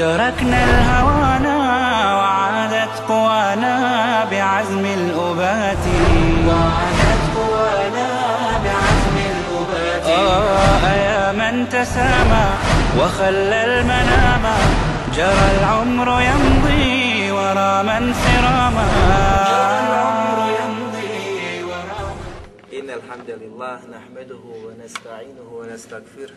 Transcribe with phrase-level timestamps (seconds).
[0.00, 1.56] تركنا الهوانا
[2.18, 3.74] وعادت قوانا
[4.30, 5.84] بعزم الأبات.
[6.48, 8.08] وعادت قوانا
[8.64, 10.04] بعزم الأبات.
[10.06, 12.46] آه يا من تسامى
[12.98, 14.44] وخلى المنام.
[15.16, 18.86] جرى العمر يمضي ورا من سراما
[19.50, 22.02] جرى العمر يمضي ورا
[22.78, 26.36] إن الحمد لله نحمده ونستعينه ونستغفره.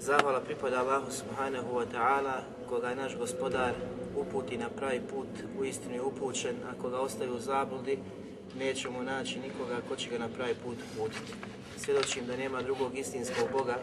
[0.00, 3.76] Zahvala pripada Allahu subhanahu wa ta'ala, koga naš gospodar
[4.16, 5.28] uputi na pravi put,
[5.60, 7.98] u istinu je upućen, a koga ostaje u zabludi,
[8.58, 11.32] nećemo naći nikoga ko će ga na pravi put uputiti.
[11.76, 13.76] Svjedočim da nema drugog istinskog Boga,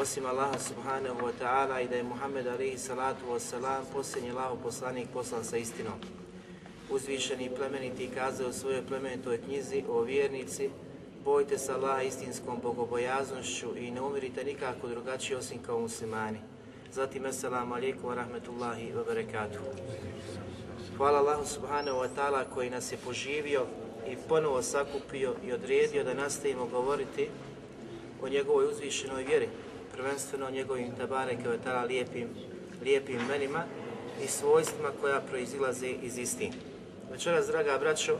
[0.00, 4.58] osim Allaha subhanahu wa ta'ala i da je Muhammed alihi salatu wa salam posljednji Allahu
[4.62, 5.98] poslanik poslan sa istinom.
[6.90, 10.70] Uzvišeni i plemeniti kazao u svojoj plemenitoj knjizi o vjernici,
[11.24, 16.38] bojte se Allaha istinskom bogobojaznošću i ne umirite nikako drugačije osim kao muslimani.
[16.92, 19.64] Zatim, assalamu alaikum wa rahmetullahi wa barakatuhu.
[20.96, 23.66] Hvala Allahu subhanahu wa ta'ala koji nas je poživio
[24.10, 27.28] i ponovo sakupio i odredio da nastavimo govoriti
[28.22, 29.48] o njegovoj uzvišenoj vjeri,
[29.92, 32.28] prvenstveno o njegovim tabare ta'ala lijepim,
[32.82, 33.64] lijepim imenima
[34.24, 36.52] i svojstvima koja proizilaze iz istih.
[37.10, 38.18] Večeras, draga braćo,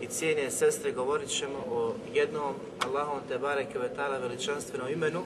[0.00, 5.22] i cijene sestre govorit ćemo o jednom Allahom te bareke ve ta'ala veličanstvenom imenu,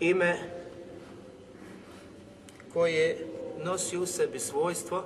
[0.00, 0.38] ime
[2.72, 3.26] koje
[3.64, 5.04] nosi u sebi svojstvo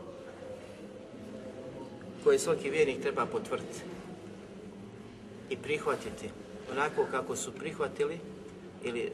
[2.24, 3.80] koje svaki vjernik treba potvrditi
[5.50, 6.30] i prihvatiti
[6.72, 8.18] onako kako su prihvatili
[8.84, 9.10] ili e,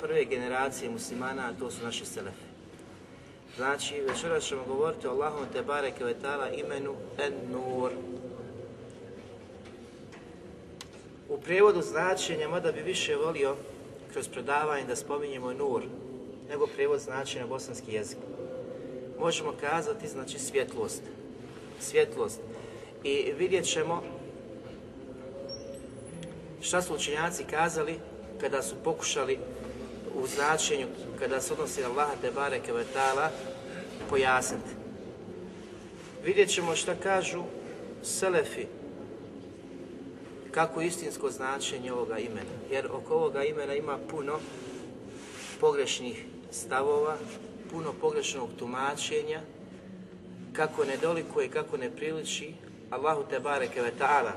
[0.00, 2.48] prve generacije muslimana, a to su naši selefi.
[3.56, 7.90] Znači, večeras ćemo govoriti o Allahom te bareke ve ta'ala imenu En-Nur,
[11.28, 13.56] U prijevodu značenja, mada bi više volio
[14.12, 15.82] kroz predavanje da spominjemo nur,
[16.50, 18.18] nego prijevod značenja bosanski jezik.
[19.18, 21.02] Možemo kazati, znači, svjetlost.
[21.80, 22.40] Svjetlost.
[23.04, 24.02] I vidjet ćemo
[26.60, 27.98] šta su učenjaci kazali
[28.40, 29.38] kada su pokušali
[30.14, 30.86] u značenju,
[31.18, 33.30] kada se odnosi na Allaha bareke vetala,
[34.10, 34.70] pojasniti.
[36.24, 37.42] Vidjet ćemo šta kažu
[38.02, 38.66] Selefi,
[40.50, 42.50] kako istinsko značenje ovoga imena.
[42.70, 44.38] Jer oko ovoga imena ima puno
[45.60, 47.16] pogrešnih stavova,
[47.70, 49.40] puno pogrešnog tumačenja,
[50.52, 52.54] kako ne dolikuje kako ne priliči
[52.90, 54.32] Allahu te bareke ve ta'ala.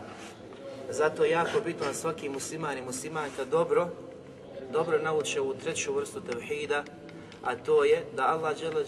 [0.90, 3.90] Zato je jako bitno da svaki musliman i muslimanka dobro,
[4.72, 6.84] dobro nauče ovu treću vrstu tevhida,
[7.44, 8.86] a to je da Allah dželle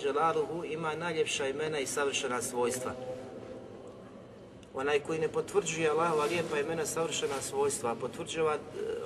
[0.66, 2.92] ima najljepša imena i savršena svojstva
[4.74, 8.46] onaj koji ne potvrđuje Allahova lijepa imena savršena svojstva, a potvrđuje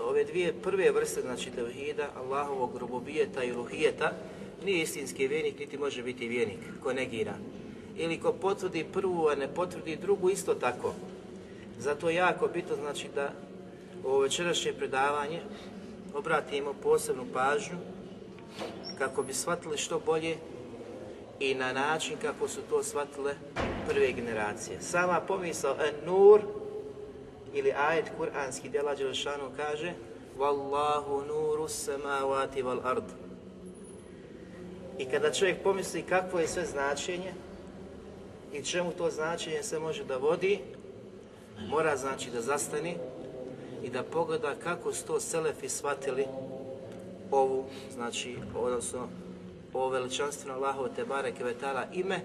[0.09, 4.11] ove dvije prve vrste, znači tevhida, Allahovog rububijeta i ruhijeta,
[4.65, 7.33] nije istinski vjernik, niti može biti vjernik, ko negira.
[7.97, 10.93] Ili ko potvrdi prvu, a ne potvrdi drugu, isto tako.
[11.79, 13.31] Zato je jako bitno, znači, da
[14.03, 15.41] ovo večerašnje predavanje
[16.13, 17.77] obratimo posebnu pažnju
[18.97, 20.37] kako bi shvatili što bolje
[21.39, 23.33] i na način kako su to shvatile
[23.87, 24.81] prve generacije.
[24.81, 25.75] Sama pomisao
[26.05, 26.41] nur
[27.53, 29.93] ili ajet kuranski djela Đelšanu kaže
[30.37, 33.03] Wallahu nuru samavati wal ard.
[34.97, 37.33] I kada čovjek pomisli kakvo je sve značenje
[38.53, 40.59] i čemu to značenje se može da vodi,
[41.69, 42.97] mora znači da zastani
[43.83, 46.25] i da pogleda kako su to selefi shvatili
[47.31, 49.07] ovu, znači, odnosno
[49.73, 51.43] ovo veličanstveno Allahovo te bareke
[51.93, 52.21] ime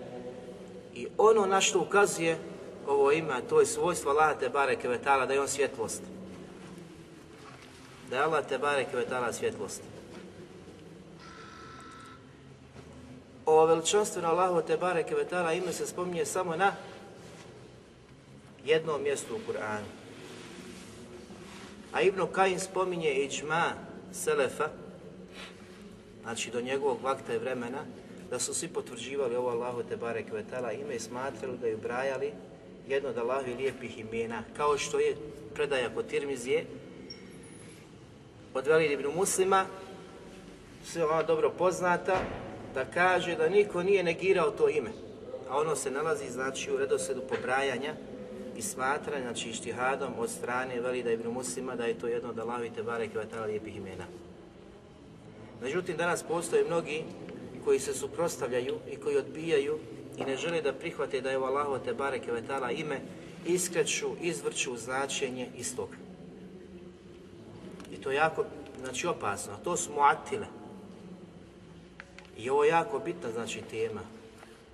[0.95, 2.39] i ono na što ukazuje
[2.87, 4.89] ovo ime, to je svojstvo Allaha te bareke
[5.27, 6.03] da je on svjetlost.
[8.11, 8.97] Da je Allah te bareke
[9.33, 9.83] svjetlost.
[13.47, 15.15] Ovo veličanstveno Allahovo te bareke
[15.57, 16.73] ime se spominje samo na
[18.65, 20.03] jednom mjestu u Kur'anu.
[21.93, 23.73] A Ibn Kajim spominje iđma
[24.13, 24.69] Selefa,
[26.23, 27.85] znači do njegovog vakta i vremena,
[28.31, 30.27] da su svi potvrđivali ovo Allahu te barek
[30.81, 32.33] ime i smatrali da ju brajali
[32.89, 35.17] jedno od Allahovi lijepih imena, kao što je
[35.55, 36.65] predaja kod Tirmizije
[38.55, 39.67] od Velid ibn Muslima,
[40.85, 42.21] sve ona dobro poznata,
[42.75, 44.91] da kaže da niko nije negirao to ime.
[45.49, 47.95] A ono se nalazi znači u redosledu pobrajanja
[48.57, 52.71] i smatranja, znači ištihadom od strane Velida ibn Muslima da je to jedno od Allahovi
[52.71, 54.05] te barek vetala lijepih imena.
[55.63, 57.05] Međutim, danas postoje mnogi
[57.65, 59.79] koji se suprostavljaju i koji odbijaju
[60.19, 63.01] i ne žele da prihvate da je u Allahu te bareke vetala ime,
[63.47, 65.89] iskreću, izvrću značenje istog.
[67.93, 68.45] I to je jako,
[68.81, 69.53] znači, opasno.
[69.65, 70.47] To su muatile.
[72.39, 74.01] I ovo je jako bitna, znači, tema.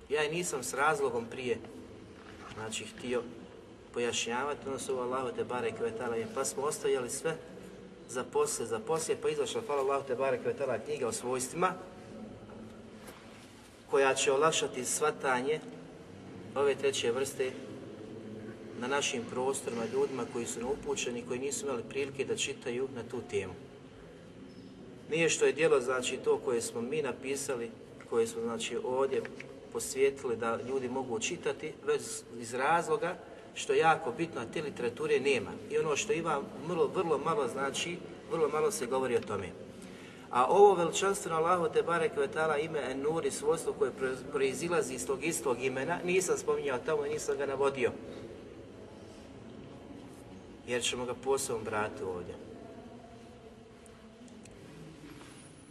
[0.09, 1.57] Ja i nisam s razlogom prije,
[2.53, 3.23] znači, htio
[3.93, 7.37] pojašnjavati, ono su Allahu te bareke vetala ime, pa smo ostavljali sve
[8.09, 10.15] za poslije, za poslije, pa izašla, hvala Allahu te
[10.45, 11.73] vetala knjiga o svojstvima,
[13.89, 15.59] koja će olakšati svatanje
[16.55, 17.51] ove treće vrste
[18.79, 23.21] na našim prostorima ljudima koji su neupućeni, koji nisu imali prilike da čitaju na tu
[23.29, 23.53] temu.
[25.09, 27.71] Nije što je djelo, znači, to koje smo mi napisali,
[28.09, 29.21] koje smo, znači, ovdje
[29.73, 32.01] posvijetili da ljudi mogu čitati, već
[32.39, 33.17] iz razloga
[33.59, 35.51] što je jako bitno, te literature nema.
[35.71, 37.97] I ono što ima vrlo, vrlo malo znači,
[38.31, 39.49] vrlo malo se govori o tome.
[40.31, 43.91] A ovo veličanstveno Allahu te barek vetala ime En-Nur i svojstvo koje
[44.31, 47.91] proizilazi iz tog istog imena, nisam spominjao tamo i nisam ga navodio.
[50.67, 52.35] Jer ćemo ga posebno brati ovdje.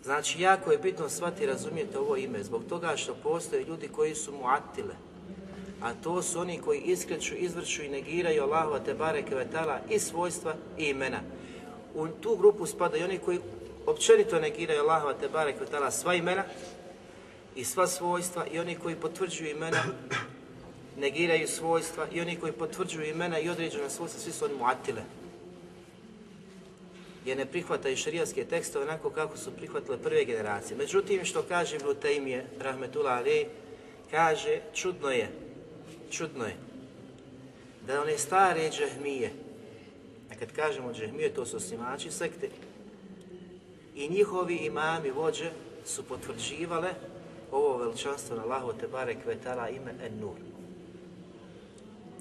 [0.04, 4.14] Znači, jako je bitno shvati i razumijeti ovo ime, zbog toga što postoje ljudi koji
[4.14, 4.94] su muatile,
[5.80, 10.54] a to su oni koji iskreću, izvrću i negiraju Allahova te bareke vetala i svojstva
[10.78, 11.20] i imena.
[11.94, 13.38] U tu grupu spadaju oni koji
[13.86, 16.44] općenito negiraju Allahova te barek vetala sva imena
[17.56, 19.82] i sva svojstva i oni koji potvrđuju imena
[20.98, 25.02] negiraju svojstva i oni koji potvrđuju imena i određena svojstva, svi su oni muatile.
[27.24, 30.76] Jer ne prihvataju šarijaske tekstove onako kako su prihvatile prve generacije.
[30.76, 33.46] Međutim, što kaže Ibn Taymije, rahmetullah ali,
[34.10, 35.28] kaže, čudno je,
[36.10, 36.56] čudno je,
[37.86, 39.30] da one stare džehmije,
[40.32, 42.48] a kad kažemo džehmije, to su osnimači sekte,
[43.94, 45.50] i njihovi imami vođe
[45.84, 46.90] su potvrđivale
[47.52, 50.36] ovo veličanstvo na Allahu te barek vetala ime En-Nur.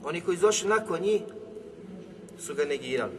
[0.04, 1.22] Oni koji došli nakon njih
[2.40, 3.12] su ga negirali,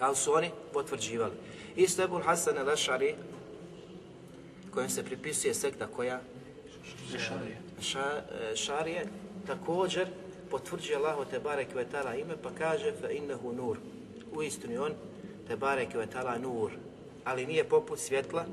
[0.00, 1.32] ali su oni potvrđivali.
[1.76, 3.14] Isto Ebul Hasan al-Ašari,
[4.70, 6.20] kojem se pripisuje sekta koja?
[7.10, 7.58] Šarije.
[7.80, 8.22] Ša,
[8.54, 9.06] šarije,
[9.46, 10.08] također
[10.50, 13.78] potvrđuje Allahu te barek vetala ime, pa kaže fa innehu nur.
[14.32, 14.92] U istinu on
[15.48, 16.70] te barek vetala nur,
[17.24, 18.44] ali nije poput svjetla,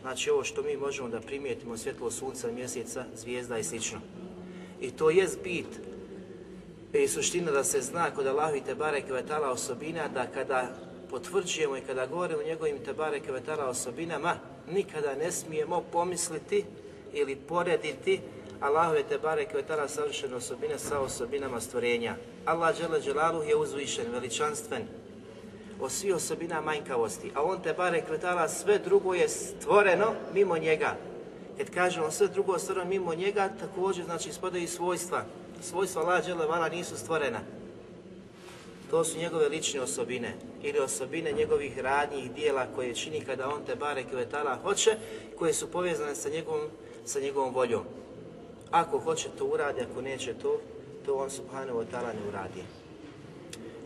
[0.00, 3.98] znači ovo što mi možemo da primijetimo svjetlo sunca, mjeseca, zvijezda i slično.
[4.80, 5.66] I to je bit
[6.92, 10.68] i suština da se zna kod Allahu i Tebare Kvetala osobina da kada
[11.10, 14.34] potvrđujemo i kada govorimo o njegovim Tebare Kvetala osobinama,
[14.70, 16.64] nikada ne smijemo pomisliti
[17.12, 18.20] ili porediti
[18.62, 22.14] Allahove Tebare Kvetala savršene osobine sa osobinama stvorenja.
[22.44, 23.00] Allah Đele
[23.48, 24.82] je uzvišen, veličanstven,
[25.80, 30.96] o svi osobina manjkavosti, a on te bare kvetala sve drugo je stvoreno mimo njega.
[31.58, 35.24] Kad kažemo sve drugo stvoreno mimo njega, također znači spadaju i svojstva.
[35.62, 37.40] Svojstva lađele vala nisu stvorena.
[38.90, 43.76] To su njegove lične osobine ili osobine njegovih radnjih dijela koje čini kada on te
[43.76, 44.96] bare kvetala hoće,
[45.38, 46.68] koje su povezane sa njegovom,
[47.04, 48.01] sa njegovom voljom.
[48.72, 50.60] Ako hoće to uradi, ako neće to,
[51.06, 52.62] to on subhanahu wa ta'ala ne uradi.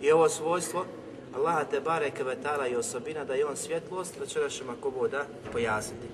[0.02, 0.84] I ovo svojstvo
[1.34, 6.06] Allaha te bareke vetala i osobina da je on svjetlost, večeras ćemo ako boda pojasniti.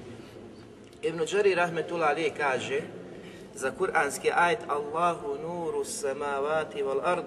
[1.02, 2.80] Ibn Đari rahmetullah ali kaže
[3.54, 7.24] za kuranski ajet Allahu nuru samavati wal ard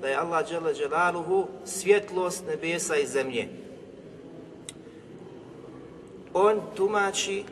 [0.00, 3.48] da je Allah dželle dželaluhu svjetlost nebesa i zemlje.
[6.34, 7.44] On tumači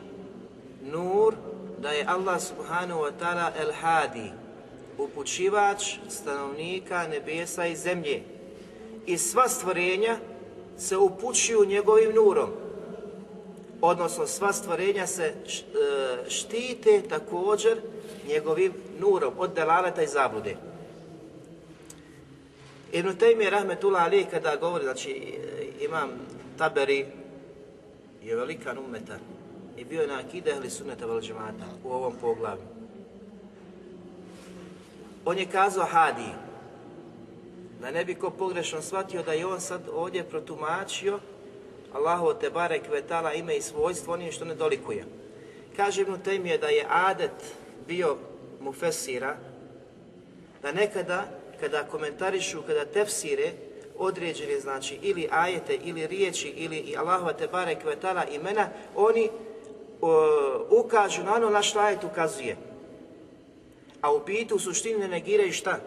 [0.81, 1.35] nur
[1.77, 4.31] da je Allah subhanahu wa ta'ala el hadi
[4.97, 8.21] upućivač stanovnika nebesa i zemlje
[9.05, 10.17] i sva stvorenja
[10.77, 12.49] se upućuju njegovim nurom.
[13.81, 15.33] Odnosno sva stvorenja se e,
[16.29, 17.77] štite također
[18.27, 20.55] njegovim nurom od delaleta i zablude.
[22.91, 26.09] Ibn Taymi rahmetullah ali kada govori, znači e, imam
[26.57, 27.05] Taberi
[28.23, 29.36] je velikan umetan
[29.77, 31.21] i bio je na akide ehli sunneta vel
[31.83, 32.63] u ovom poglavlju.
[35.25, 36.31] On je kazao Hadi,
[37.81, 41.19] Da ne bi ko pogrešno shvatio da je on sad ovdje protumačio
[41.93, 45.05] Allahovo te barek vetala ime i svojstvo onim što ne dolikuje.
[45.75, 47.31] Kaže Ibn Taymije da je adet
[47.87, 48.17] bio
[48.61, 49.37] mufesira,
[50.61, 51.25] da nekada
[51.59, 53.51] kada komentarišu, kada tefsire
[53.97, 59.29] određene znači ili ajete ili riječi ili i Allahova te barek vetala imena, oni
[60.69, 62.57] ukažu na ono na što ajet ukazuje.
[64.01, 65.79] A u bitu u suštini ne negiraju šta?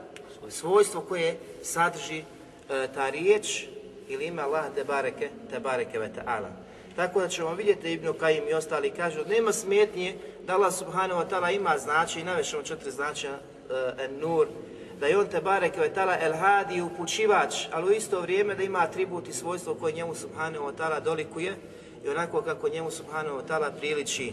[0.49, 3.67] Svojstvo koje sadrži e, ta riječ
[4.09, 6.49] ili ime Allah te bareke, te bareke ve ta'ala.
[6.97, 10.15] Tako da ćemo vidjeti Ibn Kajim i ostali kažu nema smetnje
[10.47, 13.39] da Allah subhanahu wa ta'ala ima znači i četiri značaja
[13.99, 14.47] e, nur,
[15.01, 18.63] da je on te bareke ve ta'ala el hadi upućivač, ali u isto vrijeme da
[18.63, 21.57] ima atribut i svojstvo koje njemu subhanahu wa ta'ala dolikuje
[22.05, 24.33] i onako kako njemu subhanahu wa ta'ala priliči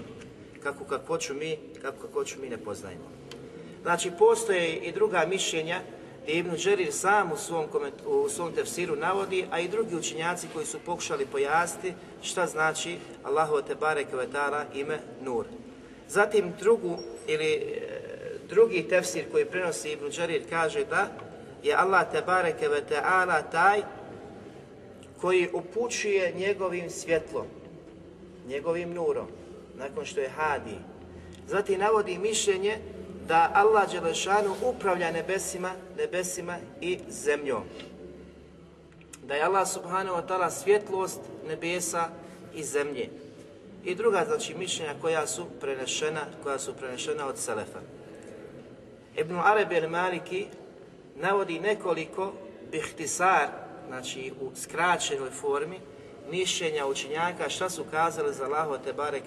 [0.63, 3.12] kako kakvoću mi, kako kakvoću mi ne poznajemo.
[3.81, 5.81] Znači postoje i druga mišljenja
[6.27, 7.65] gdje Ibn Đerir sam u svom,
[8.05, 13.62] u svom tefsiru navodi, a i drugi učenjaci koji su pokušali pojasniti šta znači Allahu
[13.67, 14.15] te bareke
[14.74, 15.45] ime Nur.
[16.09, 16.97] Zatim drugu
[17.27, 17.81] ili e,
[18.50, 21.07] drugi tefsir koji prenosi Ibn Đerir kaže da
[21.63, 22.67] je Allah te bareke
[23.51, 23.81] taj
[25.21, 27.45] koji upućuje njegovim svjetlom,
[28.48, 29.27] njegovim nurom,
[29.75, 30.77] nakon što je hadi.
[31.48, 32.77] Zatim navodi mišljenje
[33.27, 37.63] da Allah Đelešanu upravlja nebesima, nebesima i zemljom.
[39.24, 42.10] Da je Allah subhanahu wa ta'ala svjetlost nebesa
[42.56, 43.10] i zemlje.
[43.86, 47.80] I druga znači mišljenja koja su prenešena, koja su prenešena od Selefa.
[49.16, 50.46] Ibn Arabi al-Maliki
[51.16, 52.34] navodi nekoliko
[52.72, 53.48] bihtisar,
[53.88, 55.80] znači u skraćenoj formi,
[56.31, 59.24] mišljenja učenjaka šta su kazali za Allahu te barek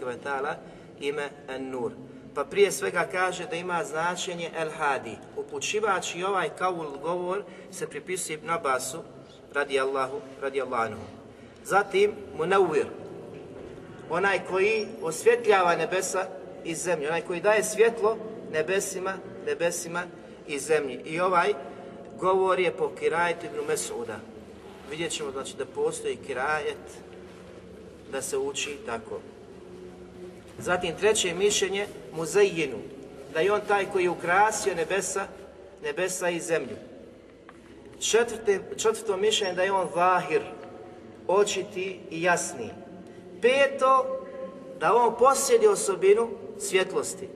[1.01, 1.93] ime An-Nur.
[2.35, 5.17] Pa prije svega kaže da ima značenje El Hadi.
[5.37, 9.03] Upućivač i ovaj kaul govor se pripisuje Ibn Abbasu
[9.55, 10.95] radi Allahu, radi Allahu.
[11.65, 12.87] Zatim Munawir,
[14.11, 16.27] onaj koji osvjetljava nebesa
[16.65, 18.17] i zemlju, onaj koji daje svjetlo
[18.53, 19.13] nebesima,
[19.47, 20.03] nebesima
[20.47, 21.01] i zemlji.
[21.05, 21.55] I ovaj
[22.19, 24.19] govor je po kirajetu Ibn Mesuda.
[24.91, 26.77] Vidjet ćemo znači, da postoji kirajet
[28.13, 29.21] da se uči tako.
[30.59, 32.79] Zatim treće mišljenje muzejinu,
[33.35, 35.27] da je on taj koji je ukrasio nebesa,
[35.83, 36.77] nebesa i zemlju.
[38.01, 40.43] Četvrte, četvrto mišljenje da je on vahir,
[41.29, 42.71] očiti i jasni.
[43.43, 44.27] Peto,
[44.81, 46.29] da on posjedi osobinu
[46.59, 47.29] svjetlosti.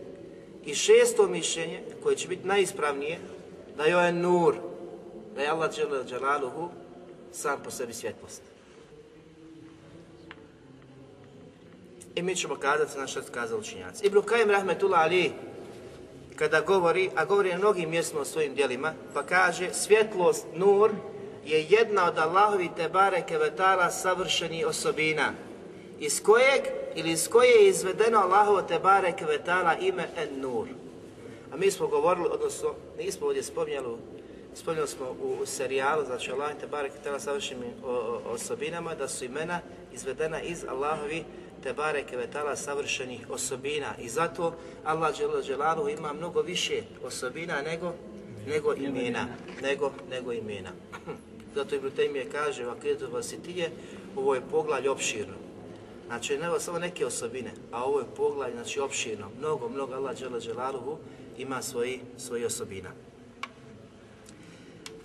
[0.64, 3.18] I šesto mišljenje, koje će biti najispravnije,
[3.76, 4.54] da je on nur,
[5.34, 5.70] da je Allah
[6.10, 6.68] Đalaluhu
[7.34, 8.42] sam po sebi svjetlost.
[12.14, 14.06] I mi ćemo kazati na što su kazali učinjaci.
[14.06, 15.32] Ibn Kajim Rahmetullah Ali,
[16.36, 20.90] kada govori, a govori na mnogim mjestima o svojim djelima, pa kaže svjetlost, nur,
[21.44, 25.32] je jedna od Allahovi Tebare Kevetala savršenih osobina,
[26.00, 26.62] iz kojeg
[26.94, 30.68] ili iz koje je izvedeno Allahovo Tebare Kevetala ime En Nur.
[31.52, 33.96] A mi smo govorili, odnosno nismo ovdje spominjali,
[34.54, 37.72] spominjali smo u serijalu, znači Allah Tebare Kevetala savršenim
[38.26, 39.60] osobinama, da su imena
[39.92, 41.24] izvedena iz Allahovi
[41.64, 47.92] te bareke vetala savršenih osobina i zato Allah dželle ima mnogo više osobina nego
[48.46, 49.26] nego imena,
[49.62, 50.70] nego nego imena.
[51.54, 53.70] Zato Ibn Taymije kaže, Akidu Vasitije,
[54.16, 55.34] ovo je poglavlje opširno.
[56.06, 59.30] Znači, ne samo neke osobine, a ovo je poglavlje, znači, opširno.
[59.38, 60.40] Mnogo, mnogo Allah dželle
[61.38, 62.90] ima svoji, svoji osobina.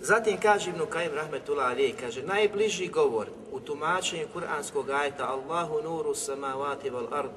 [0.00, 6.14] Zatim kaže Ibn Kajim Rahmetullah Ali, kaže, najbliži govor u tumačenju kuranskog ajeta Allahu nuru
[6.14, 7.30] samavati wal ard,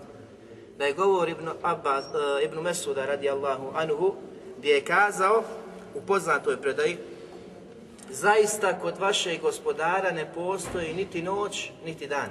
[0.78, 4.16] da je govor Ibn, Abbas, uh, Ibn Mesuda radi Allahu anhu,
[4.58, 5.44] gdje je kazao
[5.96, 6.98] u poznatoj predaji,
[8.10, 12.30] zaista kod vašeg gospodara ne postoji niti noć, niti dan.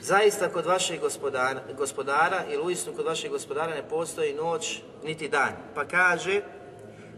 [0.00, 5.52] Zaista kod vašeg gospodara, gospodara ili uistinu kod vašeg gospodara ne postoji noć, niti dan.
[5.74, 6.42] Pa kaže,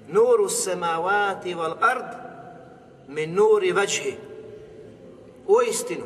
[0.08, 2.04] nuru samavati wal ard
[3.08, 4.16] min nuri vajhi.
[5.46, 6.04] U istinu,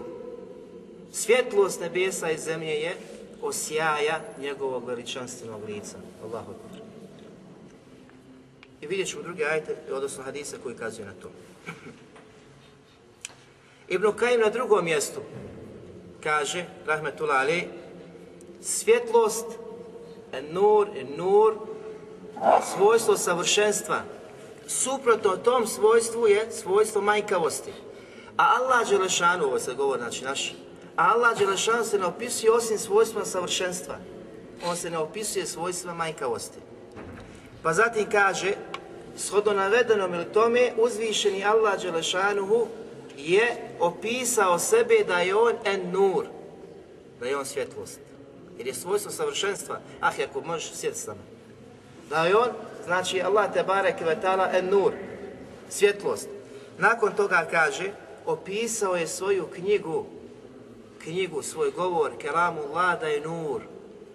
[1.13, 2.97] svjetlost nebesa i zemlje je
[3.43, 5.97] osjaja njegovog veličanstvenog lica.
[6.25, 6.55] Allahu
[8.81, 11.31] I vidjet ćemo druge ajte, odnosno hadise koji kazuju na to.
[13.95, 15.21] Ibn Kajim na drugom mjestu
[16.23, 17.69] kaže, rahmetullah ali,
[18.61, 19.47] svjetlost,
[20.51, 21.55] nur, nur,
[22.77, 24.03] svojstvo savršenstva.
[24.67, 27.73] Suprotno tom svojstvu je svojstvo majkavosti.
[28.37, 30.55] A Allah Đelešanu, ovo se govori, znači naš,
[30.97, 33.95] Allah Đelešanu se ne opisuje osim svojstva savršenstva.
[34.67, 36.59] On se ne opisuje svojstva majkavosti.
[37.63, 38.53] Pa zatim kaže
[39.17, 42.67] Shodno navedenom ili tome, uzvišeni Allah Đelešanuhu
[43.17, 46.27] je opisao sebe da je on en nur,
[47.21, 48.01] da je on svjetlost.
[48.59, 49.81] Jer je svojstvo savršenstva.
[50.01, 51.21] Ah, ako možeš sjetiti samo.
[52.13, 52.49] Da je on,
[52.85, 54.93] znači Allah te barek vetala en nur,
[55.69, 56.29] svjetlost.
[56.79, 57.91] Nakon toga kaže,
[58.27, 60.07] opisao je svoju knjigu,
[60.99, 63.63] knjigu, svoj govor, kelamu Allah da je nur,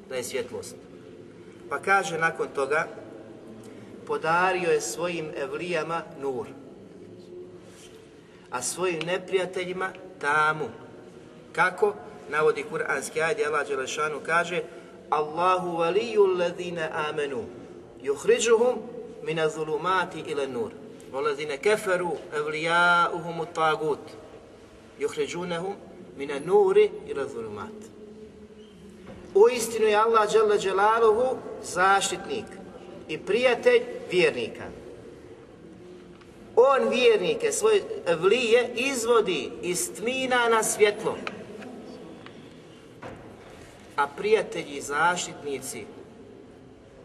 [0.09, 0.75] da je svjetlost.
[1.69, 2.87] Pa kaže nakon toga,
[4.07, 6.47] podario je svojim evlijama nur,
[8.51, 9.89] a svojim neprijateljima
[10.21, 10.69] tamu.
[11.51, 11.93] Kako?
[12.29, 14.63] Navodi kuranski ajde, Allah Đelešanu kaže
[15.09, 17.43] Allahu valiju ladine amenu
[18.03, 18.75] yuhriđuhum
[19.23, 20.71] mina zulumati ila nur.
[21.13, 23.99] Walladine keferu evlijauhum tagut
[24.99, 25.73] yuhriđunehum
[26.17, 27.87] mina nuri ila zulumati.
[29.35, 32.45] U istinu je Allah Đalla Đelaluhu zaštitnik
[33.07, 34.63] i prijatelj vjernika.
[36.55, 37.81] On vjernike, svoje
[38.19, 41.17] vlije, izvodi iz tmina na svjetlo.
[43.95, 45.85] A prijatelji i zaštitnici,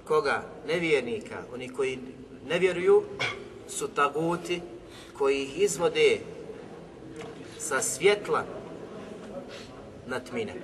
[0.09, 0.43] koga?
[0.67, 1.99] Nevjernika, oni koji
[2.49, 3.03] ne vjeruju,
[3.69, 4.61] su taguti
[5.19, 6.21] koji ih izvode
[7.59, 8.45] sa svjetla
[10.07, 10.55] na tmine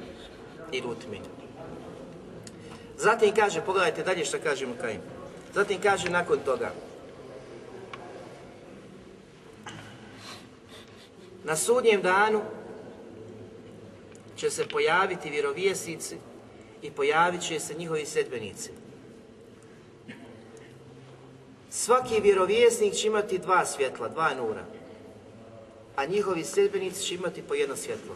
[0.73, 1.25] ili u tmine.
[2.97, 5.01] Zatim kaže, pogledajte dalje što kaže Mukajim.
[5.55, 6.73] Zatim kaže nakon toga,
[11.45, 12.41] na sudnjem danu
[14.37, 16.17] će se pojaviti vjerovjesnici
[16.83, 18.71] i pojavit će se njihovi sedbenici.
[21.71, 24.65] Svaki vjerovjesnik će imati dva svjetla, dva nura,
[25.97, 28.15] a njihovi sedbenici će imati po jedno svjetlo.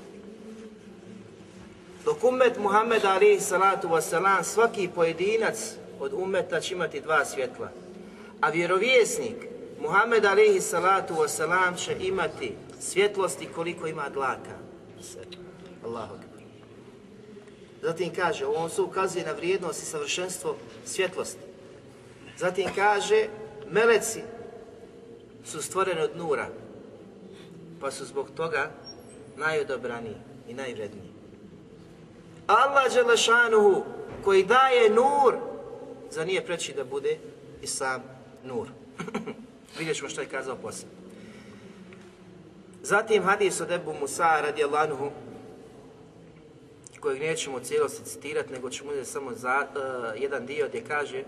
[2.05, 7.71] Dok umet Muhammed alaihi salatu wasalam, svaki pojedinac od umeta će imati dva svjetla.
[8.41, 9.37] A vjerovjesnik
[9.81, 14.57] Muhammed alaihi salatu wasalam će imati svjetlosti koliko ima dlaka.
[15.85, 16.15] Allahu.
[17.83, 21.41] Zatim kaže, on se ukazuje na vrijednost i savršenstvo svjetlosti.
[22.39, 23.27] Zatim kaže,
[23.73, 24.23] meleci
[25.45, 26.49] su stvoreni od nura,
[27.81, 28.71] pa su zbog toga
[29.37, 30.17] najodobraniji
[30.49, 31.13] i najvredniji.
[32.47, 33.85] Allah Đelešanuhu
[34.25, 35.35] koji daje nur,
[36.11, 37.19] za nije preći da bude
[37.63, 38.03] i sam
[38.45, 38.69] nur.
[39.79, 40.89] Vidjet ćemo što je kazao poslije.
[42.83, 45.11] Zatim hadis od Ebu Musa radijallahu anhu,
[47.01, 51.25] kojeg nećemo cijelosti citirati, nego ćemo uzeti samo za, uh, jedan dio gdje kaže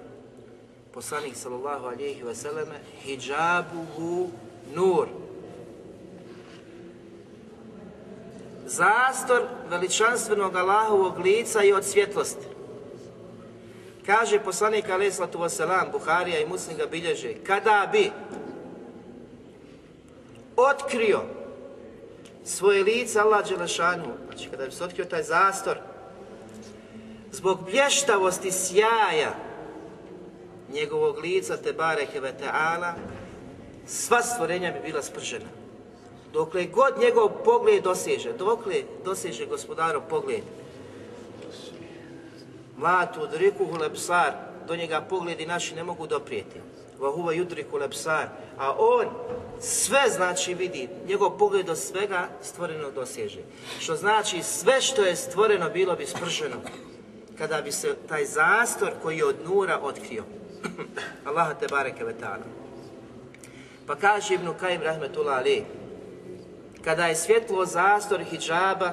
[0.95, 4.31] poslanik sallallahu alihi vseleme hijabuhu
[4.75, 5.09] nur
[8.67, 12.47] zastor veličanstvenog Allahovog lica i od svjetlosti.
[14.07, 15.39] Kaže poslanik alaih sallatu
[15.93, 18.13] Buharija i Muslim ga bilježe, kada bi
[20.57, 21.21] otkrio
[22.45, 25.79] svoje lice Allah Đelešanu, znači kada bi se otkrio taj zastor,
[27.33, 29.35] zbog blještavosti sjaja
[30.73, 32.93] njegovog lica, te bareke ve ta'ala,
[33.87, 35.49] sva stvorenja bi bila spržena.
[36.33, 40.43] Dokle god njegov pogled doseže, dokle doseže gospodarov pogled,
[42.77, 44.33] mlatu udriku lepsar,
[44.67, 46.61] do njega pogledi naši ne mogu doprijeti.
[46.99, 49.07] Vahuva judriku lepsar, a on
[49.61, 53.41] sve znači vidi, njegov pogled do svega stvoreno doseže.
[53.79, 56.57] Što znači sve što je stvoreno bilo bi sprženo
[57.39, 60.25] kada bi se taj zastor koji je od nura otkrio.
[61.29, 62.15] Allah te bareke ve.
[63.87, 65.65] Pa kaže Ibnu Kajim rahmetullah ali,
[66.85, 68.93] kada je svjetlo zastor hijjaba,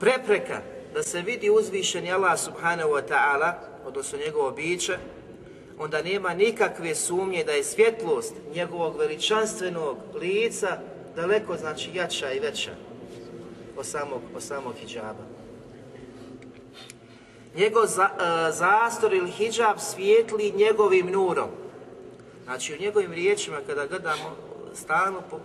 [0.00, 0.60] prepreka
[0.94, 3.52] da se vidi uzvišeni Allah subhanahu wa ta'ala,
[3.84, 4.98] odnosno njegovo biće,
[5.78, 10.78] onda nema nikakve sumnje da je svjetlost njegovog veličanstvenog lica
[11.16, 12.70] daleko znači jača i veća
[13.76, 15.35] od samog, od samog hijjaba.
[17.56, 21.48] Njegov za, e, zastor ili hijab svijetli njegovim nurom.
[22.44, 24.36] Znači u njegovim riječima kada gledamo
[24.74, 25.40] stalno po, e,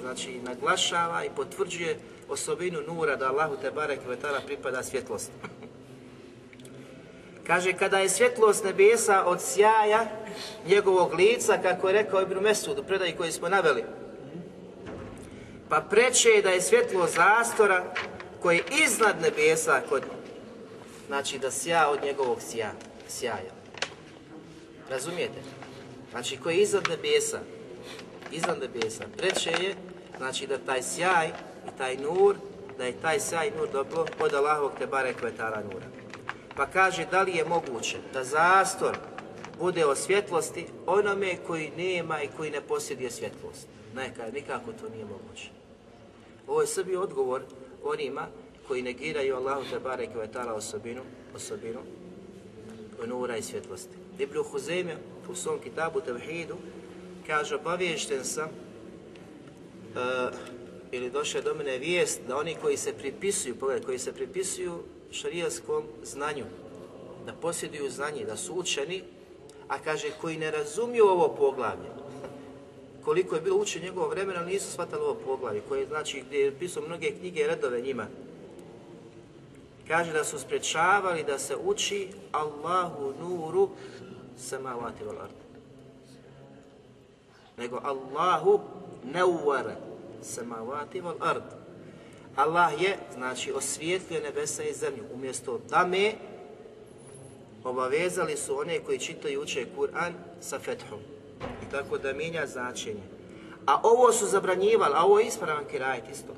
[0.00, 5.30] znači naglašava i potvrđuje osobinu nura da Allahu te barek vetara pripada svjetlost.
[7.46, 10.06] Kaže, kada je svjetlost nebesa od sjaja
[10.66, 13.84] njegovog lica, kako je rekao Ibn Mesud u predaji koji smo naveli,
[15.68, 17.84] pa preče je da je svjetlo zastora
[18.42, 20.02] koji je iznad nebesa kod
[21.06, 22.72] znači da sja od njegovog sja,
[23.08, 23.52] sjaja.
[24.90, 25.40] Razumijete?
[26.10, 27.40] Znači koji je iznad nebesa,
[28.32, 29.74] iznad nebesa, preče je
[30.16, 32.36] znači da taj sjaj i taj nur,
[32.78, 35.86] da je taj sjaj nur dobro od Allahovog te bare kvetara nura.
[36.56, 38.98] Pa kaže da li je moguće da zastor
[39.58, 43.66] bude o svjetlosti onome koji nema i koji ne posjeduje svjetlost.
[43.94, 45.50] Neka, nikako to nije moguće.
[46.46, 47.42] Ovo je sebi odgovor
[47.84, 48.26] onima
[48.68, 50.18] koji negiraju Allahu te bareke
[50.56, 51.02] osobinu,
[51.36, 51.80] osobinu
[53.06, 53.96] nura i svjetlosti.
[54.18, 54.38] Ibn
[55.28, 56.56] u svom kitabu Tevhidu
[57.26, 60.34] kaže obaviješten sam uh,
[60.92, 65.84] ili došla do mene vijest da oni koji se pripisuju, pogledaj, koji se pripisuju šarijaskom
[66.02, 66.44] znanju,
[67.26, 69.02] da posjeduju znanje, da su učeni,
[69.68, 71.88] a kaže koji ne razumiju ovo poglavlje,
[73.04, 76.82] koliko je bilo učen njegovo vremena, nisu shvatali ovo poglavlje, koje znači gdje je pisao
[76.86, 78.06] mnoge knjige i redove njima.
[79.88, 83.68] Kaže da su sprečavali da se uči Allahu nuru
[84.38, 85.34] samavati val ard.
[87.56, 88.60] Nego Allahu
[89.04, 89.76] neuwara
[90.22, 91.42] samavati val ard.
[92.36, 95.04] Allah je, znači, osvijetlio nebesa i zemlju.
[95.14, 96.12] Umjesto me
[97.64, 100.98] obavezali su one koji čitaju i uče Kur'an sa fethom.
[101.40, 103.02] I tako da mijenja značenje.
[103.66, 106.32] A ovo su zabranjivali, a ovo je ispravan kirajt isto.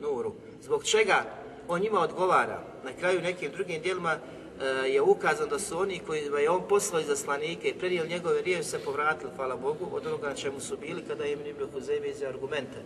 [0.00, 0.32] Nuru.
[0.62, 1.24] Zbog čega
[1.72, 2.62] on njima odgovara?
[2.84, 7.00] Na kraju nekim drugim dijelima e, je ukazano da su oni koji je on poslao
[7.00, 10.76] iz zaslanike i prenijeli njegove riječi se povratili, hvala Bogu, od onoga na čemu su
[10.76, 12.82] bili kada im Ibn Huzeymi iz argumente.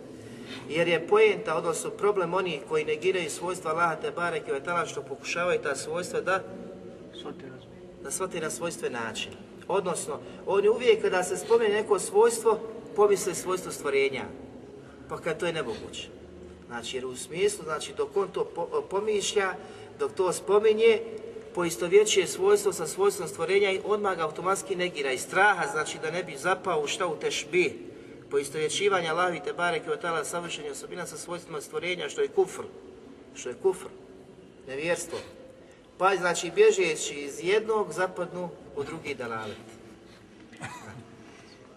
[0.69, 4.51] Jer je pojenta, odnosno problem onih koji negiraju svojstva Allaha te bareke
[4.85, 6.43] što pokušavaju ta svojstva da
[8.03, 9.31] da shvati na svojstven način.
[9.67, 12.59] Odnosno, oni uvijek kada se spomene neko svojstvo,
[12.95, 14.23] pomisle svojstvo stvorenja.
[15.09, 16.16] Pa kad to je nemoguće.
[16.67, 18.45] Znači, jer u smislu, znači, dok on to
[18.89, 19.53] pomišlja,
[19.99, 21.01] dok to spominje,
[21.55, 26.23] poistovjećuje svojstvo sa svojstvom stvorenja i odmah ga automatski negira i straha, znači da ne
[26.23, 27.87] bi zapao u šta u tešbi,
[28.29, 32.63] poistovjećivanja Allahi te bareke od tala savršenja osobina sa svojstvima stvorenja, što je kufr,
[33.35, 33.87] što je kufr,
[34.67, 35.19] nevjerstvo.
[35.97, 39.57] Pa znači bježeći iz jednog zapadnu u drugi dalalet.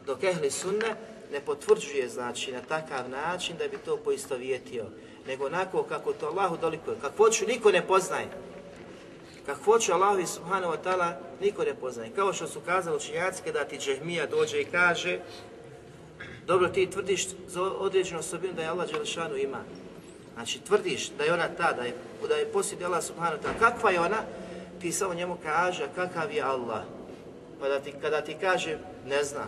[0.06, 0.96] Dok ehli sunne
[1.32, 4.84] ne potvrđuje znači na takav način da bi to poistovjetio,
[5.26, 6.96] nego onako kako to Allahu dolikuje.
[7.00, 8.28] Kako hoću niko ne poznaje.
[9.46, 12.10] Kako hoću Allahu subhanahu wa ta'ala niko ne poznaje.
[12.16, 15.18] Kao što su kazali učinjaci kada ti džehmija dođe i kaže
[16.46, 19.64] dobro ti tvrdiš za određenu osobinu da je Allah Đelešanu ima.
[20.34, 21.94] Znači tvrdiš da je ona ta, da je,
[22.28, 23.58] da je posjedi Allah subhanahu wa ta'ala.
[23.58, 24.22] Kakva je ona?
[24.80, 26.82] Ti samo njemu kaže kakav je Allah.
[27.60, 29.46] Pa da ti, kada ti kaže ne zna,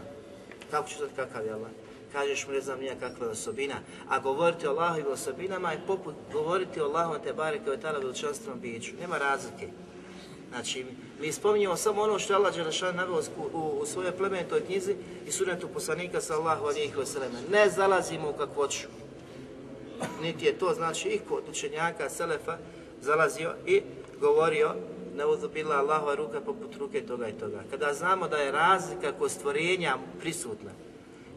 [0.73, 1.71] kako ću znati kakav je Allah?
[2.13, 3.75] Kažeš mu ne znam nija kakva je osobina.
[4.09, 8.61] A govoriti o Allahovim osobinama je poput govoriti o Allahom te bareke o ta'ala veličanstvenom
[8.61, 8.93] biću.
[9.01, 9.69] Nema razlike.
[10.51, 10.87] Znači,
[11.21, 13.21] mi spominjemo samo ono što je Allah Đelešan naveo
[13.53, 17.51] u, u, svojoj plemenitoj knjizi i sunetu poslanika sallahu alihi wasallam.
[17.51, 18.89] Ne zalazimo u kakvoću
[20.23, 22.59] niti je to znači i kod učenjaka Selefa
[23.01, 23.83] zalazio i
[24.21, 24.75] govorio
[25.17, 27.63] ne uzubila Allahova ruka poput ruke toga i toga.
[27.71, 30.71] Kada znamo da je razlika kod stvorenja prisutna,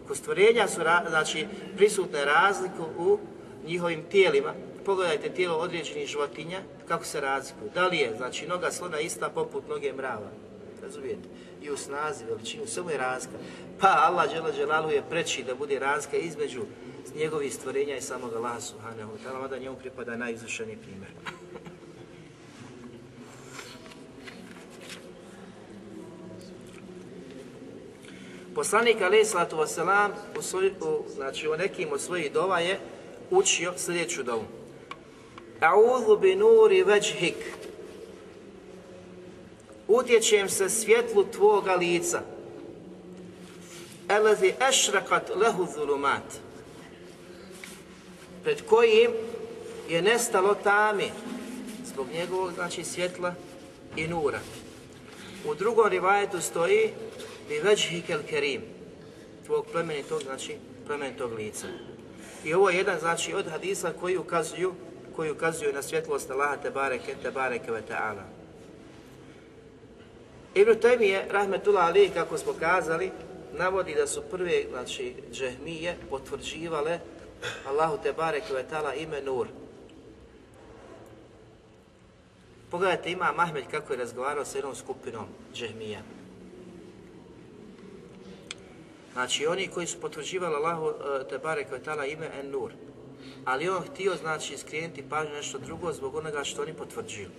[0.08, 3.20] kod stvorenja su znači, prisutne razlike u
[3.68, 4.54] njihovim tijelima,
[4.86, 7.72] pogledajte tijelo određenih životinja, kako se razlikuju.
[7.74, 10.30] Da li je, znači, noga slona ista poput noge mrava,
[10.82, 11.30] razumijete?
[11.62, 13.38] I u snazi, veličinu, samo je razlika.
[13.80, 16.62] Pa Allah Đela je preći da bude razlika između
[17.16, 21.10] njegovih stvorenja i samog Allaha subhanahu wa ta'ala, mada njemu pripada najizvršeniji primjer.
[28.56, 30.40] Poslanik alaih sallatu wasalam u,
[30.86, 32.80] u, znači, u nekim od svojih dova je
[33.32, 34.44] učio sljedeću dovu.
[35.60, 37.36] A'udhu bi nuri veđhik.
[39.88, 42.22] Utječem se svjetlu tvoga lica.
[44.10, 46.24] Elazi ešrakat lehu zulumat
[48.44, 49.12] pred kojim
[49.90, 51.12] je nestalo tami
[51.86, 53.34] zbog njegovog znači svjetla
[53.96, 54.40] i nura.
[55.48, 56.90] U drugom rivajetu stoji
[57.50, 58.62] bi već hikel kerim,
[59.46, 60.56] tvog plemenitog, znači
[60.88, 61.68] plemenitog lica.
[62.44, 64.74] I ovo je jedan znači od hadisa koji ukazuju
[65.16, 68.24] koji ukazuju na svjetlost Allaha te bareke te bareke ve ta'ala.
[70.56, 73.12] Ibn Taymiye, rahmetullah ali, kako smo kazali,
[73.58, 77.00] navodi da su prve, znači, džehmije potvrđivale
[77.68, 78.66] Allahu te barek ve
[78.98, 79.48] ime Nur.
[82.72, 86.00] Pogledajte, ima Mahmed kako je razgovarao sa jednom skupinom džehmija.
[89.16, 92.72] Znači, oni koji su potvrđivali Allahu e, te barek ve ime En Nur.
[93.46, 97.30] Ali on htio, znači, skrenuti pažnju nešto drugo zbog onoga što oni potvrđuju.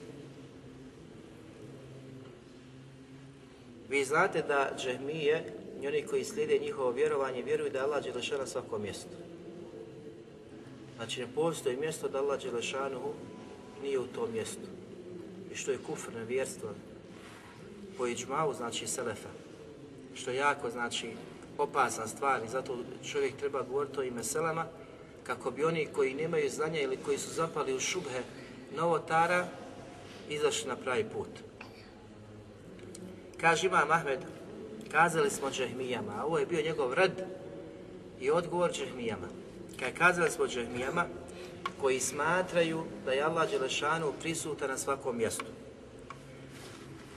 [3.89, 8.47] Vi znate da džehmije i oni koji slijede njihovo vjerovanje vjeruju da Allah je na
[8.47, 9.17] svakom mjestu.
[10.97, 13.13] Znači ne postoji mjesto da Allah Đelešanuhu
[13.83, 14.67] nije u tom mjestu.
[15.53, 16.69] I što je kufr, nevjerstvo.
[17.99, 19.29] po iđmavu, znači selefa,
[20.15, 21.13] što je jako, znači,
[21.59, 24.67] opasna stvar i zato čovjek treba govoriti o ime selama,
[25.25, 28.23] kako bi oni koji nemaju znanja ili koji su zapali u šubhe
[28.77, 29.47] novotara,
[30.29, 31.29] izašli na pravi put.
[33.41, 34.21] Kaže Imam Ahmed,
[34.91, 37.13] kazali smo džehmijama, a ovo je bio njegov red
[38.21, 39.29] i odgovor džehmijama.
[39.79, 41.05] Kaj kazali smo džehmijama,
[41.81, 45.45] koji smatraju da je Allah Đelešanu prisutan na svakom mjestu.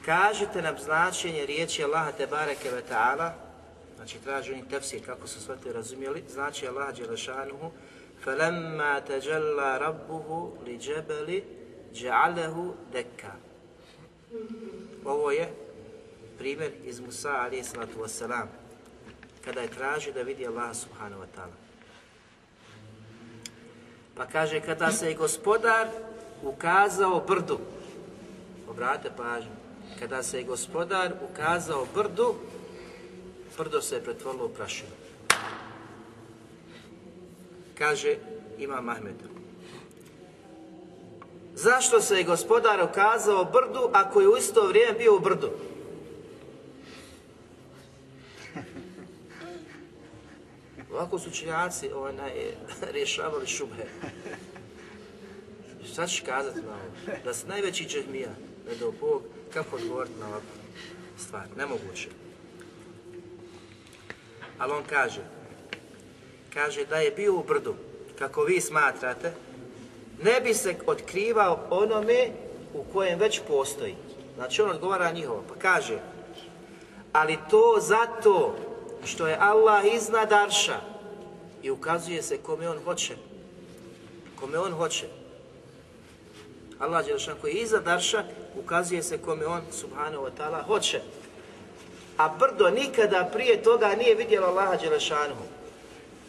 [0.06, 3.32] Kažite nam značenje riječi Allaha te bareke ve ta'ala,
[4.09, 7.71] znači traži oni tefsir kako su sve to razumjeli, znači Allah Đelešanuhu
[8.25, 11.43] فَلَمَّا تَجَلَّا رَبُّهُ لِجَبَلِ
[11.95, 13.35] جَعَلَهُ دَكَّا
[15.05, 15.53] Ovo je
[16.39, 18.47] primjer iz Musa alaih sallatu wasalam,
[19.45, 21.57] kada je tražio da vidi Allah subhanahu wa ta'ala.
[24.17, 25.89] Pa kaže, kada se je gospodar
[26.43, 27.59] ukazao brdu,
[28.69, 29.53] obratite pažnju,
[29.99, 32.35] kada se je gospodar ukazao brdu,
[33.60, 34.92] brdo se je pretvorilo u prašinu.
[37.78, 38.16] Kaže
[38.58, 39.16] Imam Ahmed.
[41.56, 45.50] Zašto se je gospodar ukazao brdu ako je u isto vrijeme bio u brdu?
[50.92, 52.14] Ovako su činjaci ovaj,
[52.94, 53.86] rješavali šubhe.
[55.92, 57.18] Šta ćeš kazati na ovo?
[57.24, 58.30] Da si najveći džehmija,
[58.70, 60.50] ne do Bog, kako odgovoriti na ovakvu
[61.18, 61.48] stvar?
[61.58, 62.10] Nemoguće.
[64.60, 65.22] Ali on kaže,
[66.54, 67.76] kaže da je bio u brdu,
[68.20, 69.34] kako vi smatrate,
[70.24, 72.30] ne bi se otkrivao onome
[72.74, 73.96] u kojem već postoji.
[74.36, 76.00] Znači on odgovara njihovo, pa kaže,
[77.14, 78.56] ali to zato
[79.06, 80.80] što je Allah iznad Arša
[81.64, 83.16] i ukazuje se kome on hoće.
[84.40, 85.08] Kome on hoće.
[86.80, 88.24] Allah Đelšan koji je iznad Arša
[88.56, 91.02] ukazuje se kome on subhanahu wa ta'ala hoće.
[92.20, 95.36] A brdo nikada prije toga nije vidjelo Allaha Đelešanu.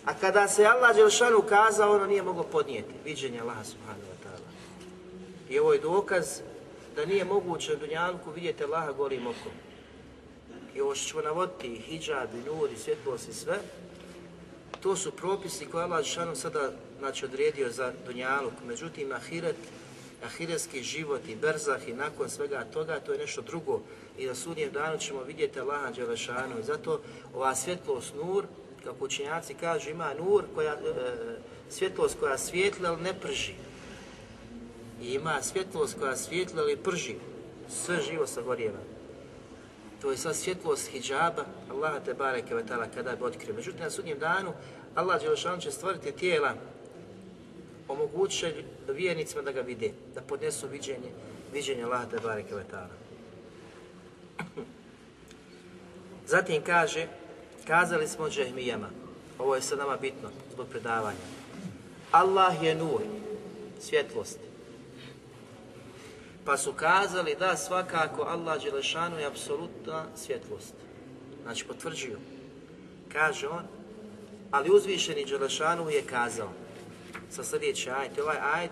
[0.05, 2.95] A kada se Allah Đelešanu ukazao, ono nije moglo podnijeti.
[3.05, 4.51] Viđenje Allaha subhanahu wa ta'ala.
[5.49, 6.41] I ovo je dokaz
[6.97, 9.53] da nije moguće u Dunjanku vidjeti Allaha golim okom
[10.75, 13.59] i ovo što ćemo navoditi, i hijab, i nur, i svjetlost i sve,
[14.81, 18.53] to su propisi koje Allah Žešanu sada znači, odredio za Dunjaluk.
[18.67, 19.57] Međutim, ahiret,
[20.25, 23.81] ahiretski život i berzah i nakon svega toga, to je nešto drugo.
[24.19, 26.59] I na sudnjem danu ćemo vidjeti Allaha Đelešanu.
[26.61, 27.01] I zato
[27.35, 28.45] ova svjetlost nur,
[28.85, 30.79] kako učenjaci kažu, ima nur, koja, e,
[31.71, 33.53] svjetlost koja svijetla, ali ne prži.
[35.03, 37.15] I ima svjetlost koja svijetla, ali prži.
[37.69, 38.81] Sve živo sagorjeva
[40.01, 42.55] to je sva svjetlost hijjaba Allaha te bareke
[42.95, 43.55] kada bi otkrio.
[43.55, 44.53] Međutim, na sudnjem danu
[44.95, 46.55] Allah Đelešanu će stvoriti tijela
[47.93, 51.11] omogućuje vjernicima da ga vide, da podnesu viđenje,
[51.53, 52.55] viđenje Allaha te bareke.
[56.27, 57.07] Zatim kaže,
[57.67, 58.89] kazali smo džehmijama,
[59.39, 61.27] ovo je sad nama bitno zbog predavanja.
[62.11, 63.03] Allah je nur,
[63.81, 64.39] svjetlost.
[66.45, 70.75] Pa su kazali da svakako Allah Đelešanu je apsolutna svjetlost.
[71.43, 72.19] Znači potvrđuju.
[73.13, 73.65] Kaže on,
[74.51, 76.53] ali uzvišeni Đelešanu je kazao.
[77.31, 78.71] Sa sljedeći ajet, ovaj ajet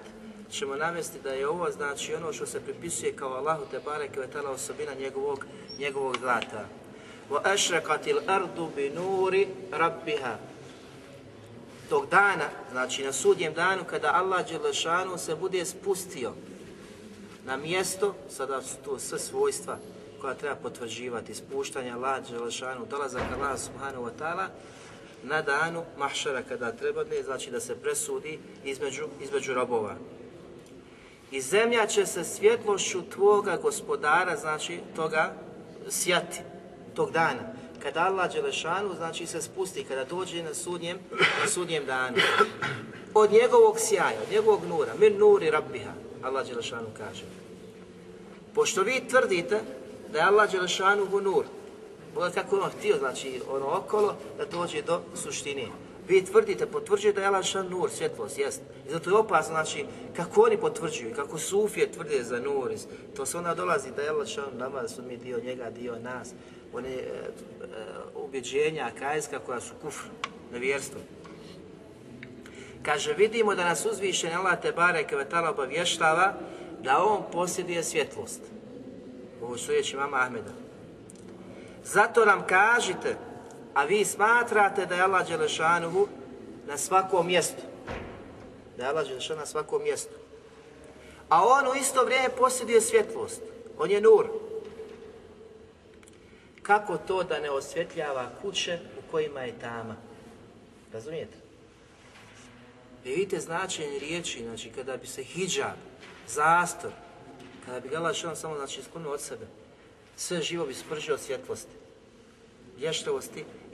[0.51, 4.40] ćemo navesti da je ovo znači ono što se pripisuje kao Allahu te bareke ve
[4.40, 5.47] osobina njegovog
[5.79, 6.64] njegovog zlata.
[7.31, 10.37] Wa ashraqatil ardu bi nuri rabbiha.
[11.88, 16.33] Tog dana, znači na sudjem danu kada Allah Đelešanu se bude spustio
[17.44, 19.79] na mjesto, sada su to sve svojstva
[20.21, 24.47] koja treba potvrđivati, spuštanja Allah, Đelešanu, dolazak Allah subhanahu wa ta'ala,
[25.29, 29.97] na danu mahšara kada treba ne, znači da se presudi između, između robova.
[31.31, 35.33] I zemlja će se svjetlošću tvoga gospodara, znači toga
[35.88, 36.41] sjati,
[36.95, 37.41] tog dana.
[37.83, 40.99] Kada Allah Đelešanu, znači se spusti, kada dođe na sudnjem,
[41.41, 42.17] na sudnjem danu.
[43.14, 47.25] Od njegovog sjaja, od njegovog nura, min nuri rabbiha, Allah Đelešanu kaže.
[48.55, 49.61] Pošto vi tvrdite
[50.12, 51.45] da je Allah Đelešanu nur,
[52.19, 55.67] Boga kako ono htio, znači ono okolo, da dođe do suštine.
[56.09, 58.61] Vi tvrdite, potvrđuje da je Allah nur, svjetlost, jest.
[58.89, 59.85] I zato je opasno, znači,
[60.17, 62.73] kako oni potvrđuju, kako sufije tvrde za nur,
[63.17, 64.29] to se onda dolazi da je Allah
[64.59, 66.33] nama, da mi dio njega, dio nas.
[66.73, 67.03] One e,
[68.75, 70.05] e, kajska koja su kufr,
[70.53, 71.01] nevjerstvo.
[72.83, 76.35] Kaže, vidimo da nas uzvišen Allah te bareke vetala obavještava
[76.83, 78.41] da on posjeduje svjetlost.
[79.43, 80.68] Ovo su riječi mama Ahmeda.
[81.92, 83.16] Zato nam kažite,
[83.74, 86.09] a vi smatrate da je Allah Đelešanuhu
[86.66, 87.62] na svakom mjestu.
[88.77, 90.14] Da je Allah Đelešanuhu na svakom mjestu.
[91.29, 93.42] A on u isto vrijeme posjeduje svjetlost.
[93.79, 94.27] On je nur.
[96.68, 99.96] kako to da ne osvjetljava kuće u kojima je tama.
[100.92, 101.37] Razumijete?
[103.05, 105.77] I vidite značenje riječi, znači kada bi se hijab,
[106.27, 106.90] zastor,
[107.64, 109.46] kada bi ga Allah samo znači sklonio od sebe,
[110.19, 111.75] sve živo bi spržio svjetlosti,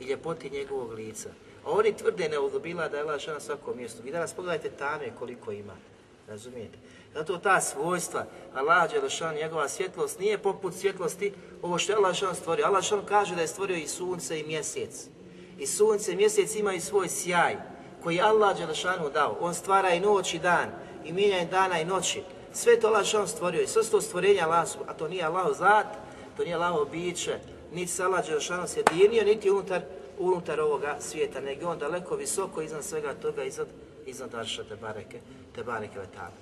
[0.01, 1.29] i ljepoti njegovog lica.
[1.65, 4.03] A oni tvrde neudobila da je Allah na svakom mjestu.
[4.05, 5.77] Vi danas pogledajte tame koliko ima.
[6.29, 6.79] Razumijete?
[7.15, 12.35] Zato ta svojstva, Allah Đelešan, njegova svjetlost nije poput svjetlosti ovo što je Allah Đelešan
[12.35, 12.67] stvorio.
[12.67, 15.07] Allah Đelešan kaže da je stvorio i sunce i mjesec.
[15.59, 17.57] I sunce i mjesec imaju svoj sjaj
[18.03, 19.37] koji Allah Đelešanu dao.
[19.41, 20.69] On stvara i noć i dan
[21.05, 22.23] i mijenja dana i noći.
[22.53, 26.04] Sve to Allah Đelešan stvorio i sve stvorenja Allah, a to nije Allah zat,
[26.37, 27.39] to nije Allah biće,
[27.73, 29.83] niti se Allah Đelešanu sjedinio, niti unutar,
[30.19, 33.69] unutar ovoga svijeta, nego on daleko visoko iznad svega toga, iznad,
[34.07, 35.21] iznad Arša te bareke,
[35.55, 36.33] te bareke vetala.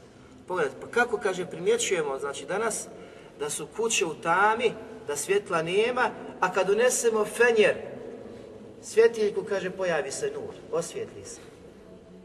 [0.48, 2.86] Pogledajte, pa kako kaže primjećujemo, znači danas
[3.38, 4.72] da su kuće u tami,
[5.06, 7.76] da svjetla nema, a kad unesemo fenjer,
[8.82, 11.40] svjetiljku kaže pojavi se nur, osvijetli se.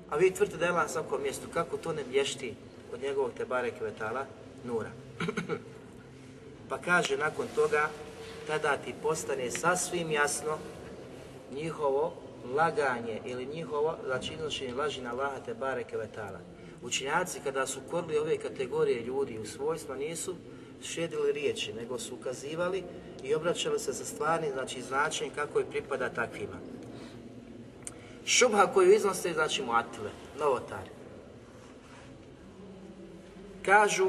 [0.09, 2.53] A vi tvrdite da je na svakom mjestu, kako to ne blješti
[2.93, 4.25] od njegovog te bareke vetala
[4.63, 4.89] nura.
[6.69, 7.89] pa kaže nakon toga,
[8.47, 10.57] tada ti postane sasvim jasno
[11.51, 12.13] njihovo
[12.55, 16.39] laganje ili njihovo, znači iznošenje laži na Allaha te bareke vetala.
[16.81, 20.35] Učinjaci kada su korili ove kategorije ljudi u svojstva nisu
[20.83, 22.83] šedili riječi, nego su ukazivali
[23.23, 26.59] i obraćali se za stvarni znači značenje kako je pripada takvima.
[28.25, 30.89] Šubha koju iznose znači muatile, novotari.
[33.65, 34.07] Kažu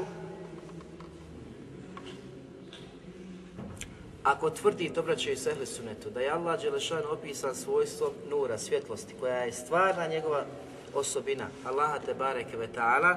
[4.23, 9.13] Ako tvrdi, to obraćaju se ehli sunetu, da je Allah Đelešan opisan svojstvom nura, svjetlosti,
[9.19, 10.45] koja je stvarna njegova
[10.93, 13.15] osobina Allaha te bareke ve ta'ala,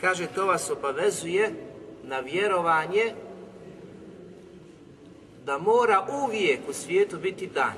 [0.00, 1.50] kaže to vas obavezuje
[2.02, 3.14] na vjerovanje
[5.44, 7.74] da mora uvijek u svijetu biti dan.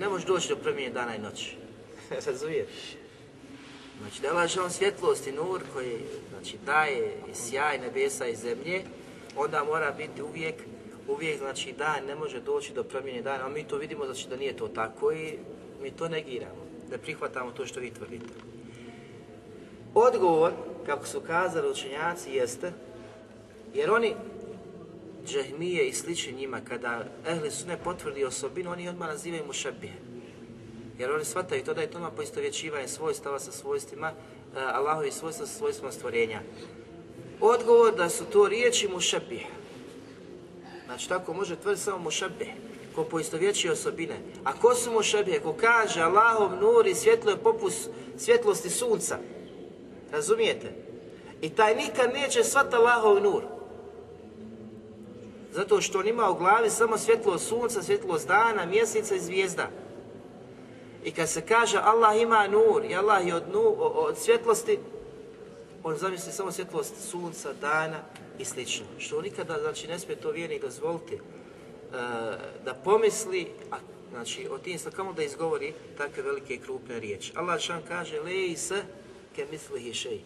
[0.00, 1.56] Ne može doći do promjene dana i noći.
[2.26, 2.96] Razumiješ?
[4.00, 5.98] Znači da laže on svjetlost i nur koji
[6.30, 8.82] znači, daje sjaj nebesa i zemlje,
[9.36, 10.54] onda mora biti uvijek,
[11.08, 14.36] uvijek znači dan ne može doći do promjene dana, a mi to vidimo znači da
[14.36, 15.38] nije to tako i
[15.82, 18.34] mi to negiramo da prihvatamo to što vi tvrdite.
[19.94, 20.52] Odgovor,
[20.86, 22.72] kako su kazali učenjaci, jeste,
[23.74, 24.14] jer oni,
[25.26, 29.92] džahmije i slični njima, kada ehli su ne potvrdi osobinu, oni odmah nazivaju mu šebije.
[30.98, 35.58] Jer oni shvataju to da je to poistovjećivanje svojstava sa svojstvima, uh, Allahovi svojstva sa
[35.58, 36.40] svojstvima stvorenja.
[37.40, 39.46] Odgovor da su to riječi mu šebije.
[40.86, 42.54] Znači tako može tvrditi samo mu šebije
[42.96, 44.16] ko poistovjećuje osobine.
[44.44, 45.40] A ko su mu šebije?
[45.40, 47.72] Ko kaže Allahov nur i svjetlo je poput
[48.16, 49.18] svjetlosti sunca.
[50.12, 50.72] Razumijete?
[51.40, 53.42] I taj nikad neće svat Allahov nur.
[55.52, 59.68] Zato što on ima u glavi samo svjetlo sunca, svjetlo dana, mjeseca i zvijezda.
[61.04, 64.78] I kad se kaže Allah ima nur i Allah je od, nu, od svjetlosti,
[65.88, 68.00] on zamisli samo svjetlost sunca, dana
[68.38, 68.86] i slično.
[68.98, 71.18] Što nikada znači, ne smije to vjernik dozvoliti
[71.92, 71.98] E,
[72.64, 73.76] da pomisli, a,
[74.10, 77.32] znači o tim kamo da izgovori takve velike i krupne riječi.
[77.34, 78.82] Allah šan kaže, leji se
[79.36, 80.20] ke misli šej.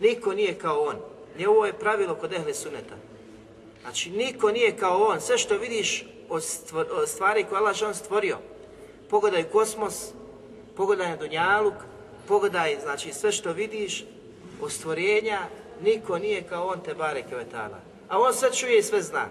[0.00, 0.96] Niko nije kao on.
[1.36, 2.94] Nije ovo je pravilo kod ehle suneta.
[3.82, 5.20] Znači, niko nije kao on.
[5.20, 6.42] Sve što vidiš od
[7.06, 8.38] stvari koje Allah šan stvorio,
[9.10, 10.12] pogledaj kosmos,
[10.76, 11.74] pogledaj na Dunjaluk,
[12.28, 14.04] pogledaj, znači, sve što vidiš
[14.60, 15.40] od stvorenja,
[15.82, 17.80] niko nije kao on te bare kevetala.
[18.08, 19.28] A on sve čuje i sve zna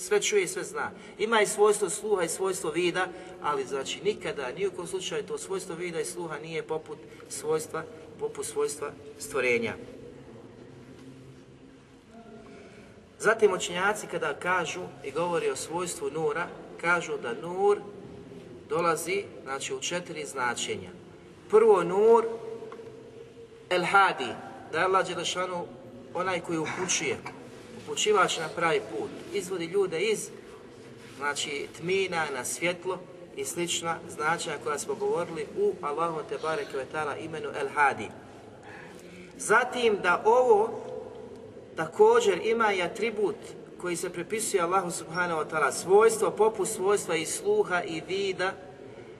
[0.00, 0.90] sve čuje i sve zna.
[1.18, 3.06] Ima i svojstvo sluha i svojstvo vida,
[3.42, 7.82] ali znači nikada, ni u kom slučaju to svojstvo vida i sluha nije poput svojstva,
[8.20, 9.74] poput svojstva stvorenja.
[13.18, 16.48] Zatim učenjaci kada kažu i govori o svojstvu nura,
[16.80, 17.78] kažu da nur
[18.68, 20.90] dolazi znači, u četiri značenja.
[21.50, 22.24] Prvo nur,
[23.70, 24.26] el hadi,
[24.72, 25.66] da je Allah Đelešanu
[26.14, 27.18] onaj koji upućuje,
[27.82, 30.28] upućivač na pravi put, izvodi ljude iz
[31.16, 32.98] znači tmina na svjetlo
[33.36, 36.84] i slična značenja koja smo govorili u Allahu te bareke
[37.20, 38.08] imenu El Hadi.
[39.38, 40.80] Zatim da ovo
[41.76, 43.36] također ima i atribut
[43.80, 48.52] koji se pripisuje Allahu subhanahu wa ta'ala, svojstvo poput svojstva i sluha i vida,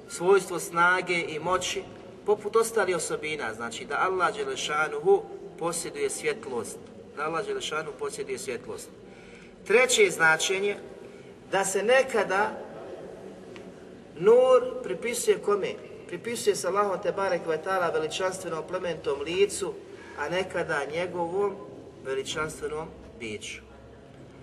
[0.08, 1.82] svojstvo snage i moći,
[2.30, 5.22] poput ostali osobina, znači da Allah Đelešanuhu
[5.58, 6.78] posjeduje svjetlost,
[7.16, 8.88] da Allah Đelešanu posjeduje svjetlost.
[9.66, 10.76] Treće značenje,
[11.52, 12.50] da se nekada
[14.18, 15.74] nur pripisuje kome?
[16.06, 19.74] Pripisuje se Allahom te barek vatala veličanstvenom plementom licu,
[20.18, 21.56] a nekada njegovom
[22.04, 22.88] veličanstvenom
[23.20, 23.60] biću.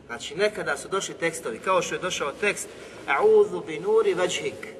[0.08, 2.68] Znači, nekada su došli tekstovi, kao što je došao tekst
[3.08, 4.77] A'udhu bi nuri vajhik.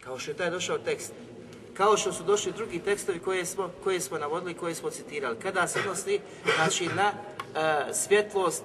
[0.00, 1.12] Kao što je taj došao tekst.
[1.74, 5.36] Kao što su došli drugi tekstovi koje smo, koje smo navodili, koje smo citirali.
[5.42, 6.20] Kada se odnosi,
[6.56, 8.64] znači, na e, svjetlost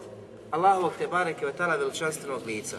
[0.51, 2.78] Allahovog te bareke vetala veličanstvenog lica.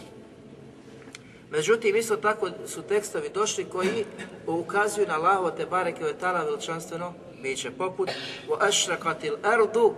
[1.51, 4.05] Međutim, isto tako su tekstovi došli koji
[4.47, 8.11] ukazuju na Allahovo te bareke vetala veličanstveno biće, poput
[8.49, 9.93] وَأَشْرَقَتِ الْأَرْضُ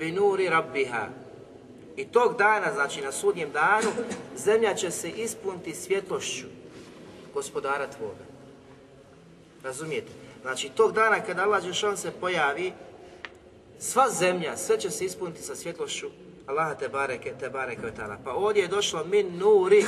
[0.00, 1.08] بِنُورِ رَبِّهَا
[1.96, 3.90] I tog dana, znači na sudnjem danu,
[4.36, 6.46] zemlja će se ispuniti svjetlošću
[7.35, 8.25] gospodara tvoga.
[9.63, 10.11] Razumijete?
[10.41, 11.63] Znači, tog dana kada Allah
[11.95, 12.73] se pojavi,
[13.79, 16.07] sva zemlja, sve će se ispuniti sa svjetlošću
[16.47, 17.81] Allaha te bareke, te bareke.
[18.23, 19.85] Pa ovdje je došlo min nuri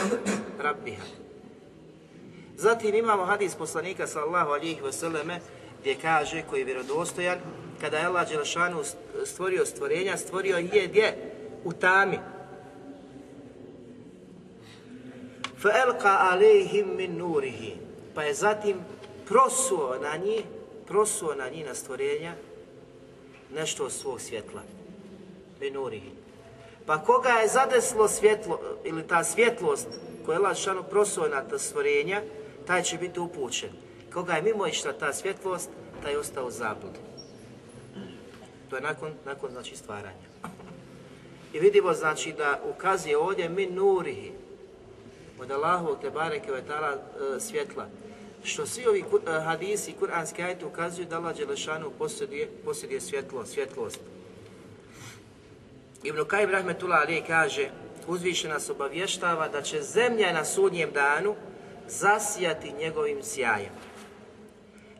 [0.60, 1.04] rabbiha.
[2.56, 5.40] Zatim imamo hadis poslanika sallallahu alihi vseleme
[5.80, 7.38] gdje kaže, koji je vjerodostojan,
[7.82, 8.84] kada je Allah Đelšanu
[9.26, 11.18] stvorio stvorenja, stvorio je gdje?
[11.64, 12.20] U tami.
[15.62, 17.76] Felka alejhim min nurihi.
[18.16, 18.78] Pa je zatim
[19.28, 20.44] prosuo na njih,
[20.88, 22.34] prosuo na njih na stvorenja
[23.54, 24.62] nešto od svog svjetla.
[25.60, 26.12] Min nurihi.
[26.86, 29.88] Pa koga je zadeslo svjetlo, ili ta svjetlost
[30.26, 32.22] koja je lašano prosuo na ta stvorenja,
[32.68, 33.70] taj će biti upućen.
[34.14, 35.70] Koga je mimo išla ta svjetlost,
[36.04, 37.00] taj je ostao u.
[38.70, 40.28] To je nakon, nakon znači stvaranja.
[41.54, 44.32] I vidimo znači da ukazuje ovdje min nurihi,
[45.40, 47.88] od Allahovog te bareke e, svjetla.
[48.44, 54.00] Što svi ovi e, hadisi, kuranski ajte ukazuju da Allah Đelešanu posjeduje, posjeduje svjetlo, svjetlost.
[56.04, 57.70] Ibn Kajib Rahmetullah Ali kaže,
[58.08, 61.36] uzviše nas obavještava da će zemlja na sudnjem danu
[61.88, 63.72] zasijati njegovim sjajem.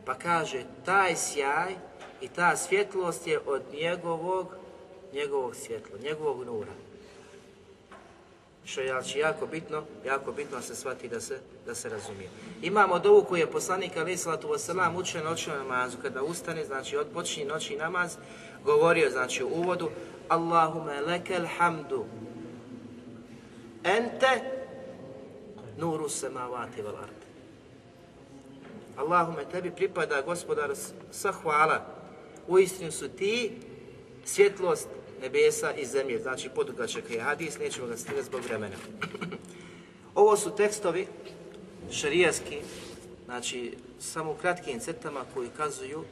[0.04, 1.74] Pa kaže, taj sjaj
[2.20, 4.54] i ta svjetlost je od njegovog,
[5.12, 6.87] njegovog svjetla, njegovog nura
[8.68, 12.28] što je znači, jako bitno, jako bitno se shvati da se, da se razumije.
[12.62, 17.06] Imamo dovu koju je poslanik Ali Salatu Vosalam učio noćnu namazu, kada ustane, znači od
[17.14, 18.16] počinje noći namaz,
[18.64, 19.90] govorio znači u uvodu
[20.28, 22.04] Allahume lekel hamdu
[23.84, 24.40] ente
[25.78, 27.18] nuru samavati vel ard.
[28.96, 30.70] Allahume tebi pripada gospodar
[31.10, 31.86] sa hvala.
[32.48, 33.52] Uistinu su ti
[34.24, 34.88] svjetlost
[35.22, 38.76] nebesa i zemlje, znači podugačak je hadis, nećemo ga stigati zbog vremena.
[40.14, 41.06] Ovo su tekstovi
[41.90, 42.58] šarijaski,
[43.24, 46.04] znači samo u kratkim crtama koji kazuju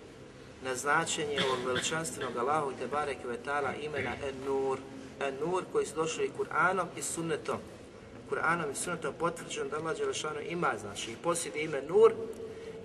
[0.64, 4.78] na značenje ovog veličanstvenog Allahu i Tebare Kvetala imena En-Nur.
[5.20, 7.58] En-Nur koji su došli Kur'anom i Sunnetom.
[8.30, 12.12] Kur'anom i Sunnetom potvrđeno da Allah Đelešanu ima, znači i posjedi ime Nur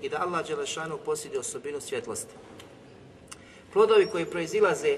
[0.01, 2.33] i da Allah Đelešanu posjedi osobinu svjetlosti.
[3.73, 4.97] Plodovi koji proizilaze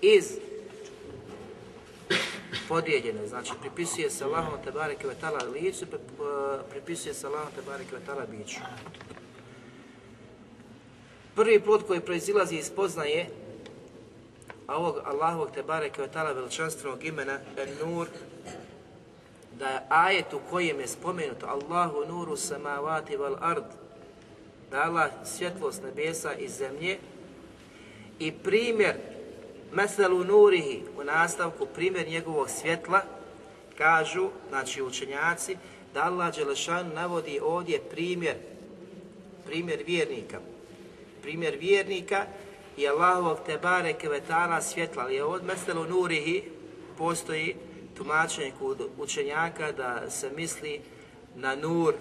[0.00, 0.38] iz
[2.68, 5.86] podijeljene, znači pripisuje se Allahom te bareke vetala licu,
[6.70, 8.60] pripisuje se Allahom te bareke vetala biću.
[11.34, 13.28] Prvi plod koji proizilazi iz poznaje
[14.66, 18.06] a ovog Allahovog te bareke vetala veličanstvenog imena En-Nur,
[19.58, 23.64] da je ajet u kojem je spomenuto Allahu nuru samavati val ard,
[24.70, 26.98] da Allah svjetlost nebesa i zemlje
[28.18, 28.94] i primjer
[29.72, 33.02] Meselu nurihi, u nastavku primjer njegovog svjetla,
[33.78, 35.56] kažu, znači učenjaci,
[35.94, 38.34] da Allah Đelešan navodi ovdje primjer,
[39.46, 40.40] primjer vjernika.
[41.22, 42.26] Primjer vjernika
[42.76, 46.42] i Allahovog tebare kevetana svjetla, ali od Meselu nurihi
[46.98, 47.56] postoji
[47.96, 50.80] tumačenje kod učenjaka da se misli
[51.34, 51.98] na nur e,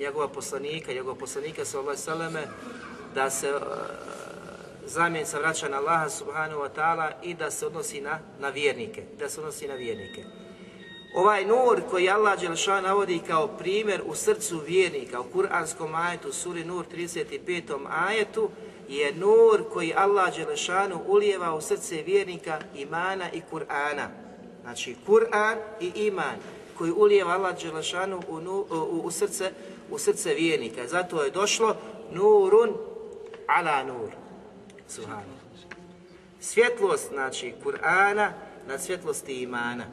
[0.00, 2.36] njegova poslanika, njegova poslanika sallallahu
[3.14, 3.52] da se e,
[4.86, 9.02] zamjenica vraća na Allaha subhanahu wa ta'ala i da se odnosi na, na vjernike.
[9.18, 10.24] Da se odnosi na vjernike.
[11.14, 16.64] Ovaj nur koji Allah Đelša navodi kao primjer u srcu vjernika, u kuranskom ajetu, suri
[16.64, 17.86] Nur 35.
[17.90, 18.50] ajetu,
[18.88, 24.06] je nur koji Allah Đelešanu ulijeva u srce vjernika imana i Kur'ana.
[24.62, 26.36] Znači, Kur'an i iman
[26.78, 29.52] koji ulijeva Allah Đelešanu u, u, u, srce,
[29.90, 30.86] u srce vjernika.
[30.86, 31.76] Zato je došlo
[32.10, 32.74] nurun
[33.46, 34.10] ala nur.
[34.94, 35.34] Subhanu.
[36.40, 38.30] Svjetlost, znači, Kur'ana
[38.68, 39.84] na svjetlosti imana.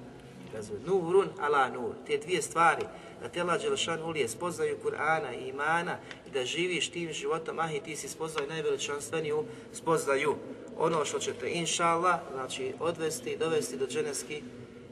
[0.54, 1.94] Kazuje, nurun ala nur.
[2.08, 2.84] Te dvije stvari,
[3.22, 5.98] da te Allah Đelšan ulije spoznaju Kur'ana i imana
[6.28, 9.44] i da živiš tim životom, ah i ti si spoznaju najveličanstveniju
[9.74, 10.36] spoznaju
[10.78, 14.44] ono što ćete, inša Allah, znači, odvesti, dovesti do dženevskih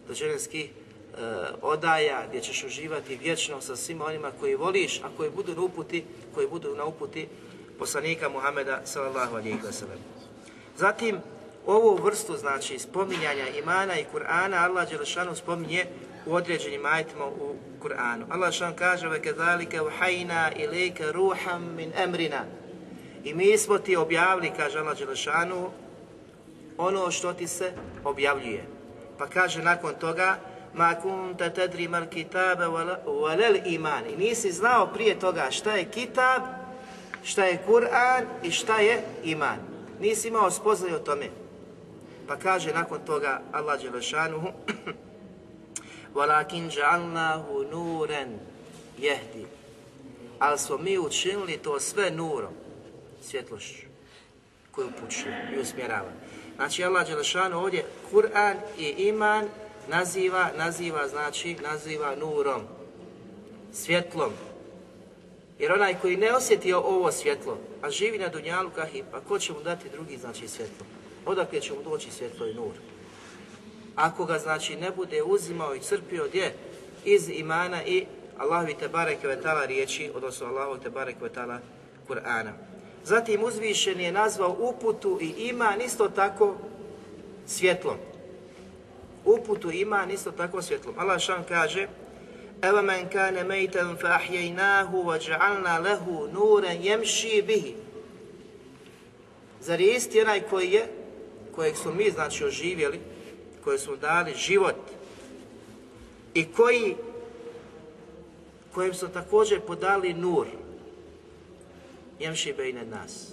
[0.07, 1.17] do dženevskih uh,
[1.61, 6.03] odaja gdje ćeš uživati vječno sa svima onima koji voliš, a koji budu na uputi,
[6.33, 7.27] koji budu na uputi
[7.78, 9.98] poslanika Muhameda sallallahu alejhi ve sellem.
[10.76, 11.20] Zatim
[11.66, 15.86] Ovu vrstu, znači, spominjanja imana i Kur'ana, Allah Đelešanu spominje
[16.26, 18.24] u određenim ajitima u Kur'anu.
[18.30, 22.44] Allah šan kaže وَكَذَلِكَ وَحَيْنَا إِلَيْكَ رُوحًا مِنْ أَمْرِنَا
[23.24, 25.70] I mi smo ti objavili, kaže Allah Đelešanu,
[26.78, 27.72] ono što ti se
[28.04, 28.64] objavljuje.
[29.18, 30.38] Pa kaže nakon toga
[30.74, 32.64] ma kunta tadri mal kitabe
[33.06, 34.06] walal iman.
[34.06, 36.42] I nisi znao prije toga šta je kitab,
[37.22, 39.58] šta je Kur'an i šta je iman.
[40.00, 41.28] Nisi imao spoznaju o tome.
[42.28, 44.48] Pa kaže nakon toga Allah Đelešanuhu
[46.14, 48.24] وَلَكِنْ جَعَلْنَاهُ نُورًا
[49.00, 49.46] يَهْدِ
[50.38, 52.52] Ali smo mi učinili to sve nurom,
[53.22, 53.86] svjetlošću
[54.70, 56.10] koju upućuje i usmjerava.
[56.56, 59.48] Znači Allah Đelešanu ovdje Kur'an i iman
[59.88, 62.62] naziva, naziva znači, naziva nurom,
[63.72, 64.32] svjetlom.
[65.59, 69.53] jer onaj koji ne osjeti ovo svjetlo, a živi na Dunjalu kahi, pa ko će
[69.53, 70.85] mu dati drugi znači svjetlo?
[71.25, 72.73] Odakle će mu doći svjetlo i nur?
[73.95, 76.53] Ako ga znači ne bude uzimao i crpio gdje?
[77.05, 78.05] Iz imana i
[78.37, 81.59] Allahovi te bareke vetala riječi, odnosno Allahovi te bareke vetala
[82.07, 82.51] Kur'ana.
[83.03, 86.55] Zatim uzvišen je nazvao uputu i iman isto tako
[87.45, 87.97] svjetlom.
[89.25, 90.95] Uputu ima isto tako svjetlom.
[90.97, 91.87] Allah šan kaže
[93.47, 97.75] Mejten fa ahjejnahu wa ja'alna lehu nuren jemši bihi.
[99.61, 100.87] Zar je isti onaj koji je,
[101.55, 102.99] kojeg smo mi znači oživjeli,
[103.63, 104.75] koji smo dali život
[106.33, 106.95] i koji
[108.73, 110.47] kojem smo također podali nur,
[112.19, 113.27] jemši bejne nas.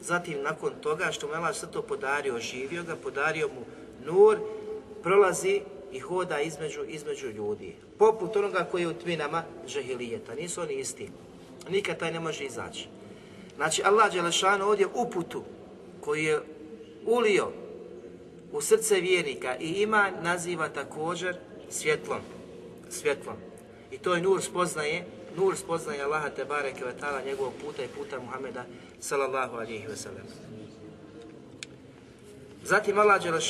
[0.00, 3.64] Zatim, nakon toga što mu Allah sve to podario, oživio ga, podario mu
[4.04, 4.38] nur,
[5.02, 5.60] prolazi
[5.96, 7.74] i hoda između, između ljudi.
[7.98, 10.34] Poput onoga koji je u tminama džahilijeta.
[10.34, 11.10] Nisu oni isti.
[11.70, 12.88] Nikad taj ne može izaći.
[13.56, 15.42] Znači, Allah Đelešanu ovdje uputu
[16.00, 16.40] koji je
[17.06, 17.48] ulio
[18.52, 21.36] u srce vjernika i ima naziva također
[21.70, 22.20] svjetlom.
[22.90, 23.36] Svjetlom.
[23.90, 25.04] I to je nur spoznaje
[25.36, 28.64] nur spoznaje Allaha te bareke ve taala njegovog puta i puta Muhameda
[29.00, 30.26] sallallahu alejhi ve sellem.
[32.64, 33.40] Zatim Allah dželle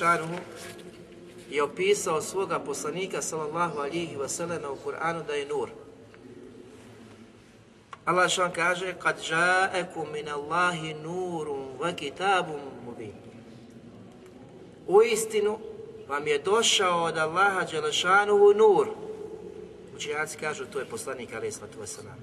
[1.50, 5.68] je opisao svoga poslanika sallallahu alejhi ve sellem u Kur'anu da je nur.
[8.04, 13.12] Allah šan kaže kad ja'akum min Allahi nurun wa kitabun mubin.
[14.86, 15.58] U istinu
[16.08, 18.88] vam je došao od Allaha Đelešanuhu nur,
[19.96, 22.16] Učenjaci kažu to je poslanik Islatu Veselam.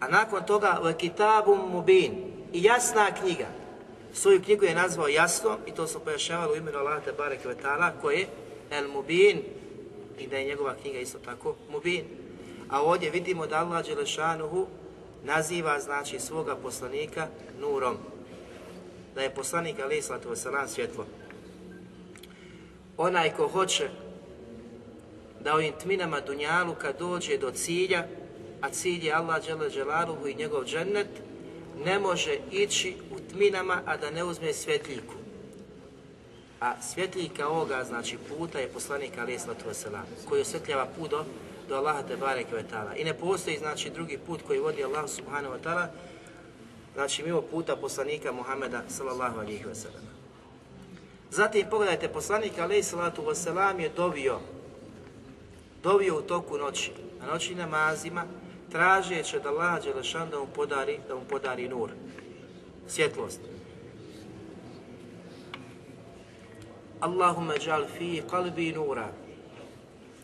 [0.00, 2.12] A nakon toga u kitabum mubin
[2.52, 3.46] i jasna knjiga.
[4.12, 7.92] Svoju knjigu je nazvao jasno i to smo pojašnjavali u imenu Allah te barek vetala
[8.00, 8.26] koje je
[8.70, 9.42] El Mubin
[10.18, 12.04] i da je njegova knjiga isto tako Mubin.
[12.68, 14.66] A ovdje vidimo da Allah Đelešanuhu
[15.24, 17.28] naziva znači svoga poslanika
[17.60, 17.96] nurom.
[19.14, 21.06] Da je poslanik Ali Islatu Veselam svjetlo.
[22.96, 23.88] Onaj ko hoće
[25.40, 28.06] da ovim tminama Dunjaluka dođe do cilja,
[28.60, 31.08] a cilj je Allah džele dželaluhu i njegov džennet,
[31.84, 35.14] ne može ići u tminama, a da ne uzme svjetljku.
[36.60, 41.24] A svjetljika ovoga, znači puta, je poslanik sallatu wasalam, koji osvjetljava put do,
[41.68, 42.16] do Allaha te
[42.96, 45.86] I ne postoji, znači, drugi put koji vodi Allah subhanahu wa ta'ala,
[46.94, 50.06] znači mimo puta poslanika Muhameda sallallahu alihi wasallam.
[51.30, 54.40] Zatim pogledajte, poslanik alaih sallatu wasalam je dovio
[55.86, 58.24] dovio u toku noći, na noći namazima,
[58.72, 61.90] tražeći da Allah Đelešan da mu podari, da mu podari nur,
[62.88, 63.40] svjetlost.
[67.00, 69.08] Allahumma džal fi qalbi nura.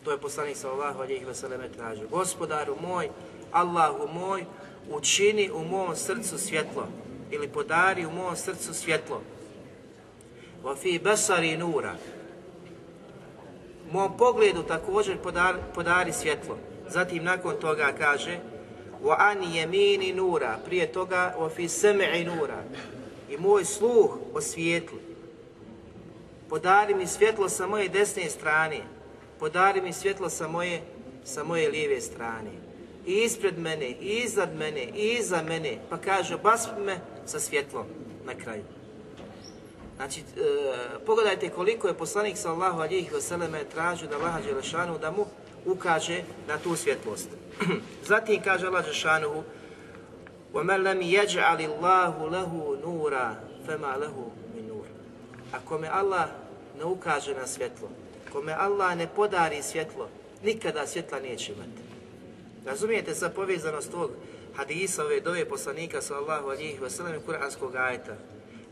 [0.03, 2.07] To je poslanik sallallahu alejhi ve selleme tražio.
[2.07, 3.09] Gospodaru moj,
[3.51, 4.45] Allahu moj,
[4.89, 6.87] učini u mom srcu svjetlo
[7.31, 9.21] ili podari u mom srcu svjetlo.
[10.63, 11.95] Wa fi basari nura
[13.93, 16.57] mom pogledu također podari, podari svjetlo.
[16.93, 18.39] Zatim nakon toga kaže
[19.03, 22.63] wa an yamini nura, prije toga wa fi sam'i nura.
[23.29, 24.99] I moj sluh osvijetli.
[26.49, 28.81] Podari mi svjetlo sa moje desne strane.
[29.39, 30.81] Podari mi svjetlo sa moje
[31.23, 32.51] sa moje lijeve strane.
[33.05, 35.77] I ispred mene, i iznad mene, i iza mene.
[35.89, 37.85] Pa kaže, baspi me sa svjetlom
[38.25, 38.63] na kraju.
[39.95, 40.23] Znači, e,
[41.05, 45.25] pogledajte koliko je poslanik sallahu alijih vseleme tražio da Allah Đelešanu da mu
[45.66, 47.28] ukaže na tu svjetlost.
[48.08, 49.44] Zatim kaže Allah Đelešanu
[50.54, 53.28] وَمَنْ لَمْ يَجْعَلِ اللَّهُ لَهُ نُورًا
[53.68, 54.16] فَمَا لَهُ
[54.56, 54.86] مِنْ نُورٍ
[55.52, 56.28] Ako me Allah
[56.78, 57.88] ne ukaže na svjetlo,
[58.32, 60.08] kome Allah ne podari svjetlo,
[60.42, 61.82] nikada svjetla neće imati.
[62.66, 64.10] Razumijete sa povezanost tog
[64.56, 68.16] hadisa ove dove poslanika sallahu alijih vseleme kuranskog ajeta?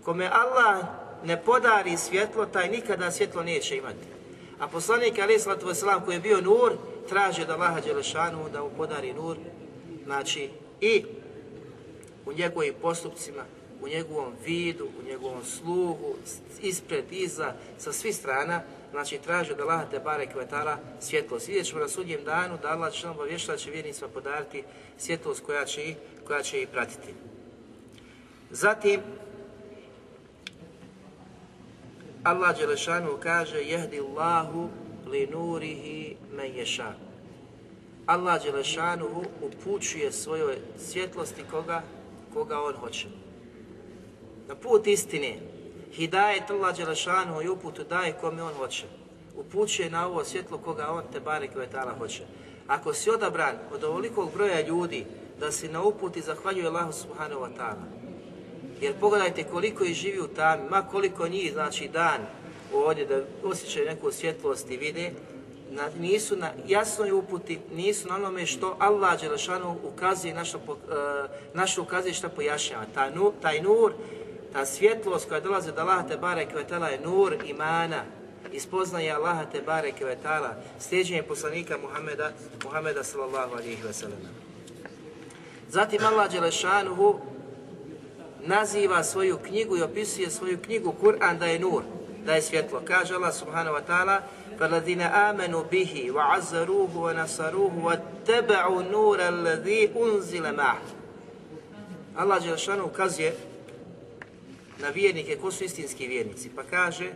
[0.04, 0.86] Kome Allah
[1.24, 4.06] ne podari svjetlo, taj nikada svjetlo neće imati.
[4.61, 6.73] A poslanik Ali Slatu Veselam koji je bio nur,
[7.09, 9.37] traži da Allaha Đelešanu da mu podari nur,
[10.05, 10.49] znači
[10.81, 11.05] i
[12.25, 13.43] u njegovim postupcima,
[13.81, 16.15] u njegovom vidu, u njegovom sluhu,
[16.61, 21.47] ispred, iza, sa svih strana, znači traže da Allah te barek vetala svjetlost.
[21.47, 24.63] Vidjet ćemo na sudnjem danu da Allah će nam obavještava će vjernicima podariti
[24.97, 25.95] svjetlost koja će, ih,
[26.27, 27.13] koja će ih pratiti.
[28.51, 29.01] Zatim,
[32.23, 34.69] Allah Đelešanu kaže jehdi Allahu
[35.09, 36.93] li nurihi men ješa.
[38.05, 41.81] Allah Đelešanu upućuje svojoj svjetlosti koga,
[42.33, 43.07] koga on hoće.
[44.47, 45.39] Na put istine,
[45.93, 48.85] hidajet Allah Đelešanu i uputu daje kome on hoće.
[49.35, 52.23] Upućuje na ovo svjetlo koga on te barek vetala hoće.
[52.67, 55.05] Ako si odabran od ovolikog broja ljudi
[55.39, 58.00] da si na uputi zahvaljuje Allahu subhanahu wa ta'ala.
[58.81, 62.21] Jer pogledajte koliko ih živi u tami, ma koliko njih znači dan
[62.73, 65.11] ovdje da osjećaju neku svjetlost i vide,
[65.69, 70.75] na, nisu na jasnoj uputi, nisu na onome što Allah Đelešanu ukazuje, našo, uh,
[71.53, 72.85] našo ukazuje što pojašnjava.
[72.93, 73.93] Ta nu, taj nur,
[74.53, 78.03] ta svjetlost koja dolazi od Allaha te barek vetala je nur imana,
[78.51, 82.31] ispoznaje Allaha te barek vetala, sljeđenje poslanika Muhameda,
[82.63, 84.27] Muhameda sallallahu alihi wasallam.
[85.69, 87.19] Zatim Allah Đelešanuhu
[88.46, 91.82] naziva svoju knjigu i opisuje svoju knjigu Kur'an da je nur,
[92.26, 92.80] da je svjetlo.
[92.84, 94.20] Kaže Allah subhanahu wa ta'ala
[94.58, 100.80] فَالَذِينَ آمَنُوا بِهِ وَعَزَّرُوهُ وَنَصَرُوهُ وَاتَّبَعُوا نُورَ الَّذِي أُنزِلَ مَعْهُ
[102.16, 103.36] Allah Đelšanu ukazuje
[104.80, 107.12] na vjernike, ko su istinski vjernici, pa kaže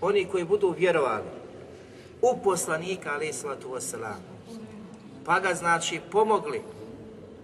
[0.00, 1.24] oni koji budu vjerovali
[2.22, 4.20] u poslanika, ali salatu wasalam,
[5.24, 6.62] pa ga znači pomogli,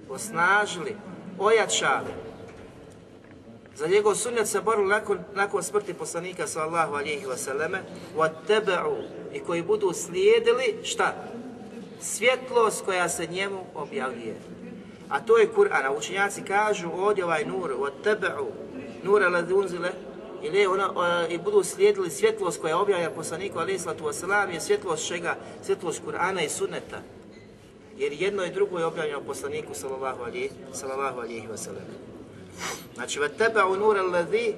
[0.09, 0.97] osnažili,
[1.41, 2.11] ojačali,
[3.77, 7.79] za njegov sunnet se borili nakon, nakon smrti poslanika sallahu alihi wasallame
[8.17, 9.03] وَاتَّبَعُوا
[9.33, 11.15] i koji budu slijedili šta?
[12.01, 14.37] Svjetlost koja se njemu objavljuje.
[15.09, 15.87] A to je Kur'an.
[15.87, 18.51] A učenjaci kažu ovdje ovaj nur وَاتَّبَعُوا
[19.03, 19.91] nur alladhi unzile
[20.43, 24.61] ili ona, o, i budu slijedili svjetlost koja je objavljena poslaniku alihi sallatu wasallam je
[24.61, 25.37] svjetlost čega?
[25.63, 27.01] Svjetlost Kur'ana i sunneta.
[28.01, 31.87] Jer jedno i drugo je objavljeno poslaniku sallallahu alihi, sallallahu alihi wasallam.
[32.95, 34.55] Znači, وَتَّبَعُ نُورَ الَّذِي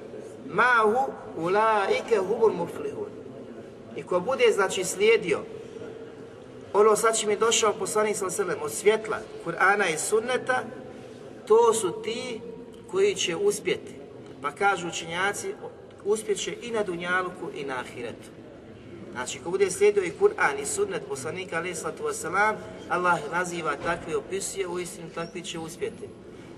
[0.47, 1.07] مَاهُ
[1.37, 3.09] أُولَٰئِكَ هُمُ الْمُفْلِهُونَ
[3.95, 5.39] I ko bude, znači, slijedio
[6.73, 10.63] ono sad će mi došao poslanik sa selem od svjetla, Kur'ana i sunneta,
[11.47, 12.41] to su ti
[12.91, 13.93] koji će uspjeti.
[14.41, 15.53] Pa kažu učinjaci,
[16.05, 18.29] uspjeće i na Dunjaluku i na Ahiretu.
[19.14, 22.54] Znači, ko bude slijedio i Kur'an i sunnet poslanika, alaih sallatu wasalam,
[22.88, 26.08] Allah naziva takve opisuje, u istinu takvi će uspjeti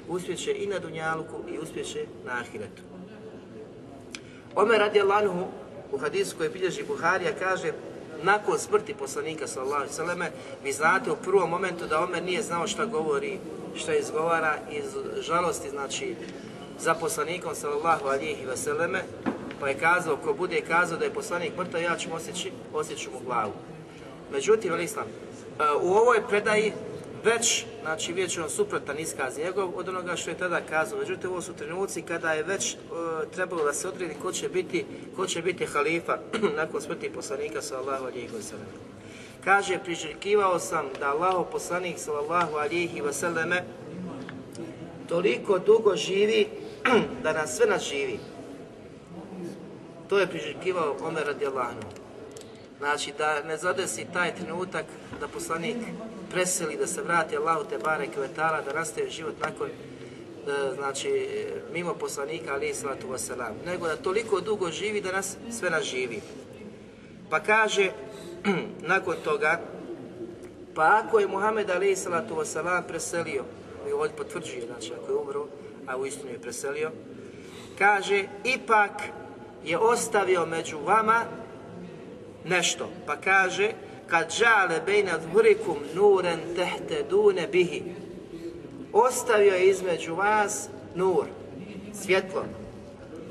[0.09, 2.83] uspjeće i na Dunjaluku i uspjeće na Ahiretu.
[4.55, 5.47] Omer radi Allahuhu
[5.93, 7.73] u hadisu koji bilježi Buharija kaže
[8.23, 10.31] nakon smrti poslanika sallallahu alejhi ve selleme
[10.65, 13.39] vi znate u prvom momentu da Omer nije znao šta govori,
[13.75, 14.85] šta izgovara iz
[15.21, 16.17] žalosti znači
[16.81, 19.03] za poslanikom sallallahu alejhi ve selleme
[19.61, 22.09] pa je kazao ko bude kazao da je poslanik mrtav ja ću
[22.73, 23.53] osjeći mu glavu.
[24.33, 25.07] Međutim, Islam,
[25.83, 26.73] u ovoj predaji
[27.25, 30.99] već, znači vidjet ćemo suprotan iskaz njegov od onoga što je tada kazao.
[30.99, 32.77] Međutim, ovo su trenuci kada je već e,
[33.35, 34.85] trebalo da se odredi ko će biti,
[35.17, 36.19] ko će biti halifa
[36.61, 38.67] nakon smrti poslanika sallallahu alihi wa sallam.
[39.45, 43.65] Kaže, priželjkivao sam da Allaho poslanik sallallahu alihi wa sallame
[45.09, 46.47] toliko dugo živi
[47.23, 48.19] da nas sve nas živi.
[50.09, 51.81] To je priželjkivao Omer radijallahu
[52.79, 54.85] Znači da ne zadesi taj trenutak
[55.21, 55.77] da poslanik
[56.31, 61.29] preseli, da se vrati Allahu te barek vetala, da nastaje život nakon e, znači
[61.73, 66.21] mimo poslanika ali salatu wasalam, nego da toliko dugo živi da nas sve nas živi.
[67.31, 67.91] Pa kaže
[68.93, 69.61] nakon toga
[70.75, 73.45] pa ako je Muhammed ali salatu wasalam preselio,
[73.89, 75.47] i ovdje potvrđuje, znači ako je umro,
[75.87, 76.91] a u istinu je preselio,
[77.79, 78.93] kaže ipak
[79.65, 81.25] je ostavio među vama
[82.45, 83.71] nešto, pa kaže
[84.07, 87.83] kad žale bejna dhurikum nuren tehte dune bihi.
[88.93, 91.27] Ostavio je između vas nur,
[92.03, 92.45] svjetlo,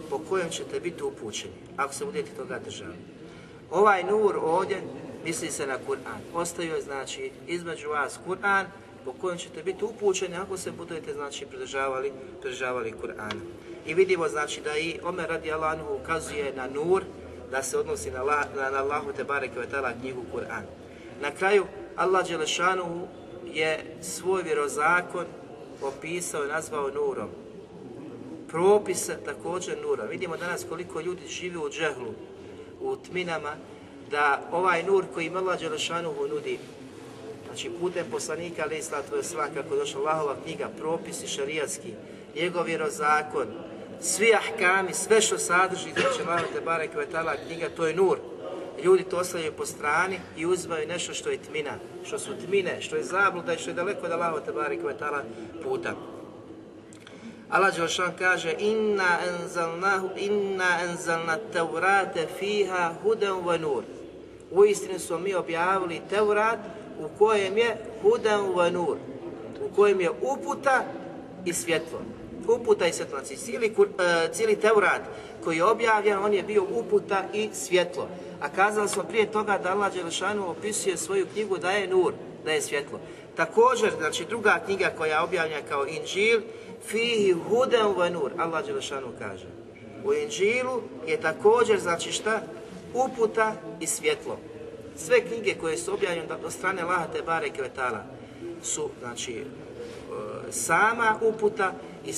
[0.10, 2.96] po kojem ćete biti upućeni, ako se budete toga držali.
[3.72, 4.82] Ovaj nur ovdje
[5.26, 6.20] misli se na Kur'an.
[6.34, 8.66] Ostavio je, znači, između vas Kur'an,
[9.06, 12.12] po kojem ćete biti upućeni ako se budete, znači, pridržavali,
[12.42, 13.42] pridržavali Kur'ana.
[13.86, 17.04] I vidimo, znači, da i Omer radi Allahu ukazuje na nur,
[17.52, 19.60] da se odnosi na, Allah, na, na Allahu te bareke
[20.02, 20.64] knjigu Kur'an.
[21.22, 21.66] Na kraju
[21.96, 23.08] Allah dželešanu
[23.46, 25.26] je svoj vjerozakon
[25.82, 27.30] opisao i nazvao nurom.
[28.48, 30.04] propisa također nura.
[30.04, 32.14] Vidimo danas koliko ljudi živi u džehlu,
[32.82, 33.56] u tminama,
[34.12, 36.60] da ovaj nur koji Allah Đelešanuhu nudi,
[37.46, 39.22] znači putem poslanika, ali islatu je
[39.54, 41.94] kako je došla Allahova knjiga, propisi šarijatski,
[42.36, 43.48] njegov vjerozakon,
[44.02, 46.92] svi ahkami, sve što sadrži, znači Allah te barek
[47.48, 48.18] knjiga, to je nur.
[48.84, 51.72] Ljudi to ostavljaju po strani i uzimaju nešto što je tmina,
[52.04, 54.80] što su tmine, što je zabluda i što je daleko od Allaha te barek
[55.64, 55.94] puta.
[57.50, 63.84] Allah Đelšan kaže inna enzelnahu inna enzelna tevrate fiha huden wa nur.
[64.52, 66.60] U istinu smo mi objavili Teurat
[67.00, 68.98] u kojem je huden wa nur.
[69.62, 70.84] U kojem je uputa
[71.46, 72.02] i svjetlo.
[72.48, 73.20] Uputa i svjetlo.
[73.20, 73.86] Znači cijeli, uh,
[74.32, 75.02] cijeli Teurat
[75.44, 78.08] koji je objavljen, on je bio uputa i svjetlo.
[78.42, 82.14] A kazali smo prije toga da Allah Đelšanu opisuje svoju knjigu da je nur,
[82.46, 83.00] da je svjetlo.
[83.36, 86.42] Također, znači druga knjiga koja je objavljena kao Inđil,
[86.88, 89.48] fihi huden wa nur, Allah Đelešanu kaže.
[90.06, 92.42] U Inđilu je također, znači šta?
[92.94, 94.38] Uputa i svjetlo.
[94.96, 98.04] Sve knjige koje su objavljene od strane Laha Tebare Kvetala
[98.64, 99.44] su, znači, e,
[100.52, 101.74] sama uputa
[102.06, 102.10] i,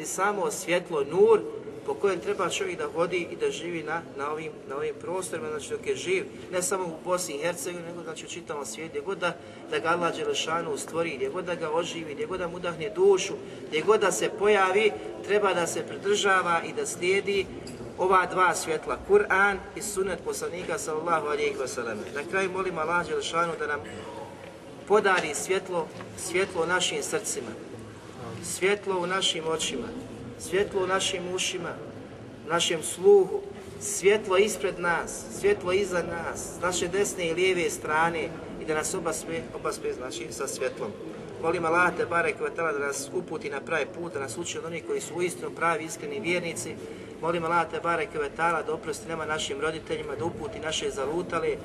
[0.00, 1.40] i samo svjetlo, nur,
[1.86, 5.48] po kojem treba čovjek da vodi i da živi na, na, ovim, na ovim prostorima,
[5.48, 8.90] znači dok je živ, ne samo u Bosni i Hercegovini, nego znači u čitavom svijetu,
[8.90, 9.36] gdje god da,
[9.70, 12.90] da ga Allah Đelešanu stvori, gdje god da ga oživi, gdje god da mu udahne
[12.90, 13.34] dušu,
[13.68, 14.92] gdje god da se pojavi,
[15.24, 17.46] treba da se pridržava i da slijedi
[17.98, 21.98] ova dva svjetla, Kur'an i sunet poslanika sallallahu alejhi ve sellem.
[22.14, 23.80] Na kraju molim Allah Đelešanu da nam
[24.88, 25.88] podari svjetlo,
[26.18, 27.50] svjetlo našim srcima,
[28.42, 29.88] svjetlo u našim očima,
[30.38, 31.74] svjetlo u našim ušima,
[32.48, 33.40] našem sluhu,
[33.80, 38.28] svjetlo ispred nas, svjetlo iza nas, s naše desne i lijeve strane
[38.62, 40.90] i da nas obaspe, obaspe znači sa svjetlom.
[41.42, 42.06] Molim Allah te
[42.38, 45.50] kvetala da nas uputi na pravi put, da nas uči od onih koji su uistinu
[45.50, 46.74] pravi, iskreni vjernici.
[47.20, 51.56] Molim Allah te kvetala da oprosti nama našim roditeljima, da uputi naše zalutale,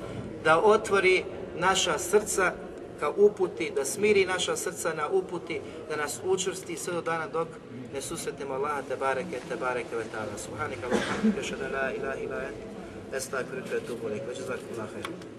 [0.44, 1.24] da otvori
[1.56, 2.52] naša srca
[3.00, 7.48] ka uputi, da smiri naša srca na uputi, da nas učvrsti sve do dana dok
[7.94, 10.38] ne susretnemo Allaha te bareke, te bareke ve ta'ala.
[10.38, 12.56] Subhanika Allahumma, la ilaha ila ent,
[13.76, 14.22] atubu ilaik.
[14.28, 15.37] Wa jazakumullahu khairan.